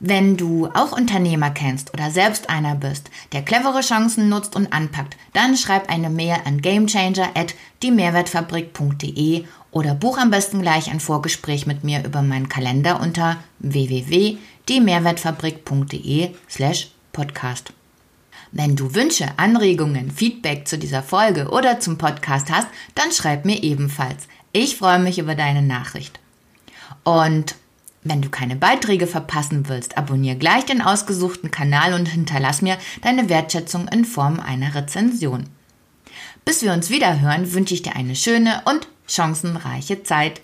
Wenn 0.06 0.36
du 0.36 0.68
auch 0.74 0.92
Unternehmer 0.92 1.50
kennst 1.50 1.94
oder 1.94 2.12
selbst 2.12 2.50
einer 2.50 2.76
bist, 2.76 3.10
der 3.32 3.42
clevere 3.42 3.80
Chancen 3.80 4.28
nutzt 4.28 4.54
und 4.54 4.74
anpackt, 4.74 5.16
dann 5.32 5.56
schreib 5.56 5.90
eine 5.90 6.10
Mail 6.10 6.36
an 6.44 6.62
gamechanger 6.62 7.30
at 7.36 7.56
diemehrwertfabrik.de 7.84 9.46
oder 9.72 9.96
buch 9.96 10.18
am 10.18 10.30
besten 10.30 10.62
gleich 10.62 10.92
ein 10.92 11.00
Vorgespräch 11.00 11.68
mit 11.68 11.86
mir 11.86 12.04
über 12.04 12.22
meinen 12.22 12.50
Kalender 12.50 13.00
unter 13.00 13.38
www.diemehrwertfabrik.de 13.60 16.32
slash 16.50 16.92
podcast. 17.14 17.72
Wenn 18.52 18.76
du 18.76 18.94
Wünsche, 18.96 19.28
Anregungen, 19.38 20.12
Feedback 20.12 20.68
zu 20.68 20.78
dieser 20.78 21.02
Folge 21.02 21.48
oder 21.48 21.80
zum 21.80 21.98
Podcast 21.98 22.52
hast, 22.52 22.68
dann 22.94 23.14
schreib 23.14 23.46
mir 23.46 23.64
ebenfalls. 23.64 24.28
Ich 24.52 24.76
freue 24.76 25.00
mich 25.00 25.18
über 25.18 25.36
deine 25.36 25.62
Nachricht. 25.62 26.20
Und 27.06 27.56
wenn 28.04 28.22
du 28.22 28.30
keine 28.30 28.56
Beiträge 28.56 29.08
verpassen 29.08 29.68
willst, 29.70 29.98
abonniere 29.98 30.38
gleich 30.38 30.66
den 30.66 30.82
ausgesuchten 30.82 31.52
Kanal 31.52 31.94
und 31.94 32.08
hinterlass 32.08 32.62
mir 32.62 32.78
deine 33.02 33.30
Wertschätzung 33.30 33.88
in 33.88 34.06
Form 34.06 34.40
einer 34.40 34.76
Rezension. 34.76 35.46
Bis 36.46 36.62
wir 36.62 36.74
uns 36.74 36.90
wieder 36.90 37.22
hören, 37.22 37.54
wünsche 37.54 37.74
ich 37.74 37.82
dir 37.82 37.96
eine 37.96 38.16
schöne 38.16 38.62
und 38.66 38.88
chancenreiche 39.08 40.04
Zeit. 40.04 40.42